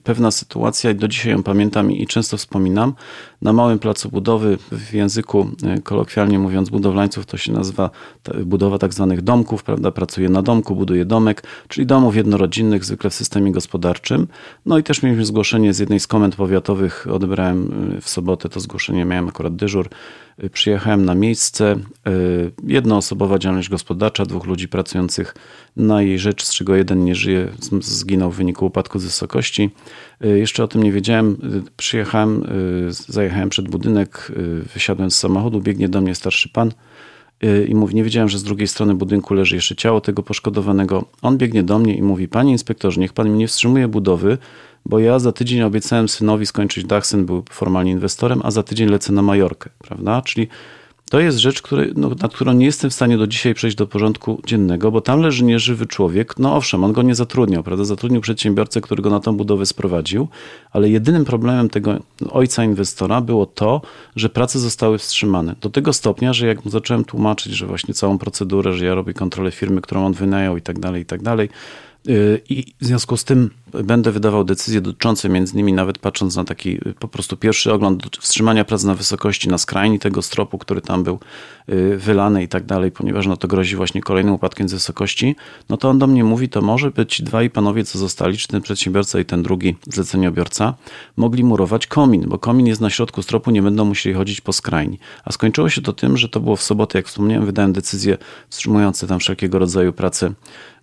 [0.03, 2.93] pewna sytuacja i do dzisiaj ją pamiętam i często wspominam.
[3.41, 7.89] Na małym placu budowy, w języku e, kolokwialnie mówiąc budowlańców, to się nazywa
[8.45, 9.91] budowa tak zwanych domków, prawda?
[9.91, 14.27] Pracuje na domku, buduje domek, czyli domów jednorodzinnych, zwykle w systemie gospodarczym.
[14.65, 18.59] No i też mieliśmy zgłoszenie z jednej z komend powiatowych, odebrałem e, w sobotę to
[18.59, 19.89] zgłoszenie, miałem akurat dyżur.
[20.41, 21.75] E, przyjechałem na miejsce,
[22.63, 25.35] jednoosobowa działalność gospodarcza, dwóch ludzi pracujących
[25.75, 27.47] na jej rzecz, z czego jeden nie żyje,
[27.81, 29.69] zginął w wyniku upadku z wysokości.
[30.21, 31.37] Jeszcze o tym nie wiedziałem.
[31.77, 32.43] Przyjechałem,
[32.89, 34.31] zajechałem przed budynek,
[34.73, 36.71] wysiadłem z samochodu, biegnie do mnie starszy pan
[37.67, 41.05] i mówi, nie wiedziałem, że z drugiej strony budynku leży jeszcze ciało tego poszkodowanego.
[41.21, 44.37] On biegnie do mnie i mówi, panie inspektorze, niech pan mi nie wstrzymuje budowy,
[44.85, 48.89] bo ja za tydzień obiecałem synowi skończyć dach, syn był formalnie inwestorem, a za tydzień
[48.89, 50.21] lecę na Majorkę, prawda?
[50.21, 50.47] Czyli
[51.11, 53.87] to jest rzecz, który, no, nad którą nie jestem w stanie do dzisiaj przejść do
[53.87, 56.39] porządku dziennego, bo tam leży nieżywy człowiek.
[56.39, 57.83] No owszem, on go nie zatrudniał, prawda?
[57.83, 60.27] Zatrudnił przedsiębiorcę, który go na tą budowę sprowadził,
[60.71, 61.99] ale jedynym problemem tego
[62.29, 63.81] ojca inwestora było to,
[64.15, 65.55] że prace zostały wstrzymane.
[65.61, 69.13] Do tego stopnia, że jak mu zacząłem tłumaczyć, że właśnie całą procedurę, że ja robię
[69.13, 71.49] kontrolę firmy, którą on wynajął i tak dalej, i tak dalej,
[72.49, 76.89] i w związku z tym będę wydawał decyzje dotyczące między innymi nawet patrząc na taki
[76.89, 81.03] y, po prostu pierwszy ogląd wstrzymania prac na wysokości, na skrajni tego stropu, który tam
[81.03, 81.19] był
[81.69, 85.35] y, wylany i tak dalej, ponieważ no to grozi właśnie kolejnym upadkiem z wysokości,
[85.69, 88.61] no to on do mnie mówi, to może być dwaj panowie, co zostali, czy ten
[88.61, 90.73] przedsiębiorca i ten drugi zleceniobiorca,
[91.17, 94.99] mogli murować komin, bo komin jest na środku stropu, nie będą musieli chodzić po skrajni.
[95.25, 98.17] A skończyło się to tym, że to było w sobotę, jak wspomniałem, wydałem decyzje
[98.49, 100.33] wstrzymujące tam wszelkiego rodzaju prace y,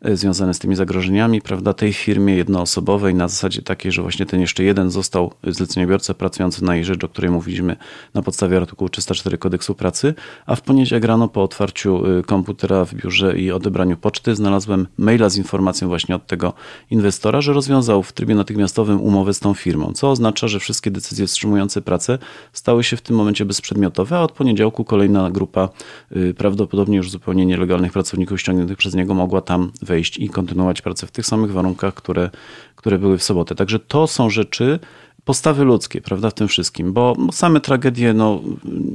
[0.03, 4.41] związane z tymi zagrożeniami, prawda, tej firmie jednoosobowej osobowej na zasadzie takiej, że właśnie ten
[4.41, 7.77] jeszcze jeden został zleceniobiorca pracujący na jej rzecz, o której mówiliśmy
[8.15, 10.15] na podstawie artykułu 304 kodeksu pracy,
[10.47, 15.29] a w poniedziałek rano po otwarciu y, komputera w biurze i odebraniu poczty znalazłem maila
[15.29, 16.53] z informacją właśnie od tego
[16.91, 21.27] inwestora, że rozwiązał w trybie natychmiastowym umowę z tą firmą, co oznacza, że wszystkie decyzje
[21.27, 22.19] wstrzymujące pracę
[22.53, 25.69] stały się w tym momencie bezprzedmiotowe, a od poniedziałku kolejna grupa
[26.17, 31.07] y, prawdopodobnie już zupełnie nielegalnych pracowników ściągniętych przez niego mogła tam wejść i kontynuować pracę
[31.07, 32.31] w tych samych warunkach, które
[32.77, 33.55] które były w sobotę.
[33.55, 34.79] Także to są rzeczy,
[35.25, 38.43] postawy ludzkie, prawda, w tym wszystkim, bo same tragedie, no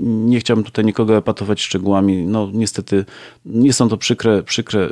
[0.03, 3.05] nie chciałbym tutaj nikogo epatować szczegółami, no niestety
[3.45, 4.89] nie są to przykre, przykre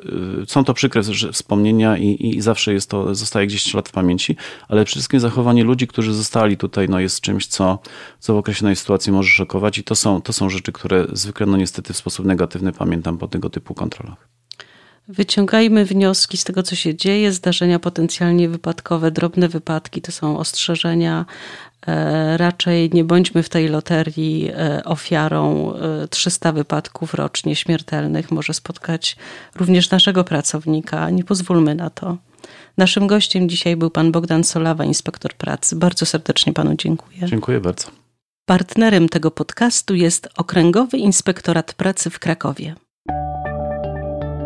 [0.47, 4.35] są to przykre wspomnienia i, i zawsze jest to, zostaje gdzieś ślad w pamięci,
[4.67, 7.79] ale przede wszystkim zachowanie ludzi, którzy zostali tutaj, no jest czymś, co,
[8.19, 11.57] co w określonej sytuacji może szokować i to są, to są rzeczy, które zwykle, no
[11.57, 14.30] niestety w sposób negatywny pamiętam po tego typu kontrolach.
[15.07, 21.25] Wyciągajmy wnioski z tego, co się dzieje, zdarzenia potencjalnie wypadkowe, drobne wypadki to są ostrzeżenia.
[21.87, 25.73] E, raczej nie bądźmy w tej loterii e, ofiarą
[26.09, 28.31] 300 e, wypadków rocznie śmiertelnych.
[28.31, 29.15] Może spotkać
[29.55, 31.09] również naszego pracownika.
[31.09, 32.17] Nie pozwólmy na to.
[32.77, 35.75] Naszym gościem dzisiaj był pan Bogdan Solawa, inspektor pracy.
[35.75, 37.27] Bardzo serdecznie panu dziękuję.
[37.27, 37.87] Dziękuję bardzo.
[38.45, 42.75] Partnerem tego podcastu jest Okręgowy Inspektorat Pracy w Krakowie.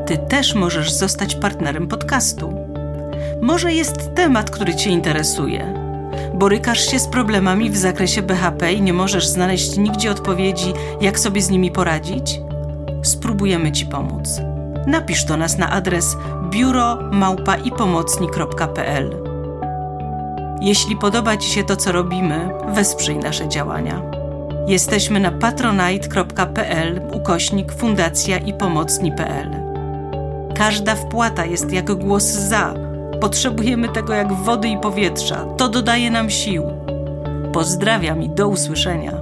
[0.06, 2.54] Ty też możesz zostać partnerem podcastu.
[3.42, 5.74] Może jest temat, który Cię interesuje.
[6.34, 11.42] Borykasz się z problemami w zakresie BHP i nie możesz znaleźć nigdzie odpowiedzi, jak sobie
[11.42, 12.40] z nimi poradzić?
[13.04, 14.42] Spróbujemy Ci pomóc.
[14.88, 16.18] Napisz do nas na adres
[16.50, 19.16] biuromałpaipomocni.pl.
[20.62, 24.02] Jeśli podoba Ci się to, co robimy, wesprzyj nasze działania.
[24.68, 29.65] Jesteśmy na patronite.pl ukośnik fundacja i pomocni.pl.
[30.56, 32.74] Każda wpłata jest jak głos za.
[33.22, 35.46] Potrzebujemy tego jak wody i powietrza.
[35.58, 36.64] To dodaje nam sił.
[37.54, 39.22] Pozdrawiam i do usłyszenia.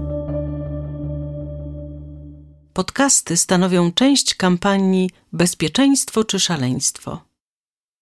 [2.73, 7.32] Podcasty stanowią część kampanii Bezpieczeństwo czy szaleństwo.